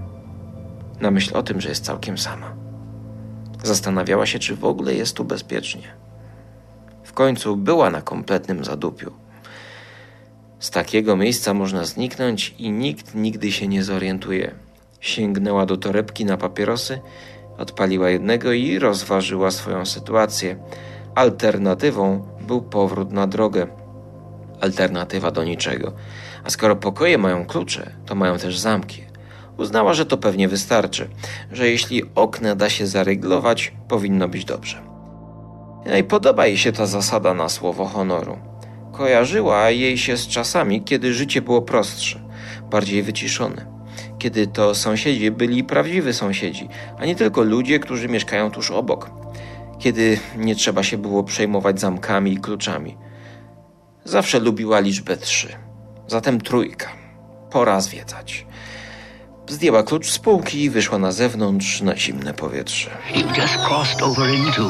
Na 1.02 1.12
myśl 1.12 1.38
o 1.38 1.44
tym, 1.44 1.62
że 1.62 1.70
jest 1.70 1.86
całkiem 1.86 2.18
sama. 2.18 2.54
Zastanawiała 3.64 4.26
się, 4.26 4.40
czy 4.40 4.56
w 4.56 4.66
ogóle 4.66 4.94
jest 4.94 5.16
tu 5.16 5.26
bezpiecznie. 5.26 5.88
W 7.04 7.14
końcu 7.14 7.56
była 7.56 7.90
na 7.90 8.02
kompletnym 8.02 8.66
zadupiu. 8.66 9.12
Z 10.60 10.70
takiego 10.70 11.16
miejsca 11.16 11.54
można 11.54 11.86
zniknąć 11.86 12.56
i 12.58 12.72
nikt 12.72 13.16
nigdy 13.16 13.52
się 13.52 13.68
nie 13.68 13.84
zorientuje. 13.84 14.56
Sięgnęła 15.00 15.66
do 15.66 15.78
torebki 15.78 16.26
na 16.26 16.38
papierosy, 16.38 17.00
odpaliła 17.58 18.10
jednego 18.10 18.52
i 18.52 18.80
rozważyła 18.80 19.52
swoją 19.52 19.86
sytuację. 19.86 20.58
Alternatywą 21.16 22.28
był 22.48 22.62
powrót 22.62 23.12
na 23.12 23.28
drogę. 23.28 23.68
Alternatywa 24.62 25.32
do 25.32 25.44
niczego. 25.44 25.94
A 26.44 26.50
skoro 26.50 26.76
pokoje 26.76 27.18
mają 27.18 27.46
klucze, 27.46 27.92
to 28.06 28.16
mają 28.16 28.38
też 28.38 28.60
zamki. 28.60 29.09
Uznała, 29.60 29.94
że 29.94 30.06
to 30.06 30.18
pewnie 30.18 30.48
wystarczy, 30.48 31.10
że 31.52 31.70
jeśli 31.70 32.04
okna 32.16 32.56
da 32.56 32.70
się 32.70 32.88
zaryglować, 32.88 33.74
powinno 33.88 34.28
być 34.28 34.46
dobrze. 34.46 34.82
No 35.86 35.98
i 35.98 36.04
podoba 36.04 36.48
jej 36.48 36.58
się 36.58 36.72
ta 36.72 36.86
zasada 36.86 37.34
na 37.34 37.50
słowo 37.50 37.86
honoru. 37.86 38.38
Kojarzyła 38.92 39.70
jej 39.70 39.98
się 39.98 40.18
z 40.18 40.28
czasami, 40.28 40.84
kiedy 40.84 41.14
życie 41.14 41.42
było 41.42 41.62
prostsze, 41.62 42.20
bardziej 42.72 43.04
wyciszone. 43.04 43.66
Kiedy 44.20 44.48
to 44.48 44.76
sąsiedzi 44.76 45.32
byli 45.32 45.64
prawdziwi 45.64 46.14
sąsiedzi, 46.14 46.70
a 46.98 47.06
nie 47.06 47.16
tylko 47.16 47.42
ludzie, 47.44 47.80
którzy 47.80 48.10
mieszkają 48.10 48.52
tuż 48.52 48.72
obok. 48.72 49.12
Kiedy 49.80 50.20
nie 50.38 50.56
trzeba 50.56 50.84
się 50.84 50.98
było 50.98 51.24
przejmować 51.24 51.80
zamkami 51.80 52.34
i 52.34 52.38
kluczami. 52.38 52.98
Zawsze 54.04 54.40
lubiła 54.40 54.80
liczbę 54.80 55.18
trzy. 55.18 55.50
Zatem 56.08 56.42
trójka. 56.42 56.90
Pora 57.52 57.82
zwiedzać. 57.82 58.46
Zdjęła 59.50 59.84
klucz 59.84 60.10
z 60.12 60.20
półki 60.20 60.64
i 60.64 60.70
wyszła 60.70 61.00
na 61.00 61.12
zewnątrz 61.12 61.82
na 61.82 61.98
zimne 61.98 62.34
powietrze. 62.34 62.90
You've 63.14 63.38
just 63.38 63.56
crossed 63.68 64.02
over 64.02 64.30
into 64.30 64.68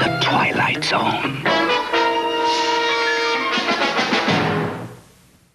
the 0.00 0.20
Twilight 0.20 0.90
Zone. 0.90 1.71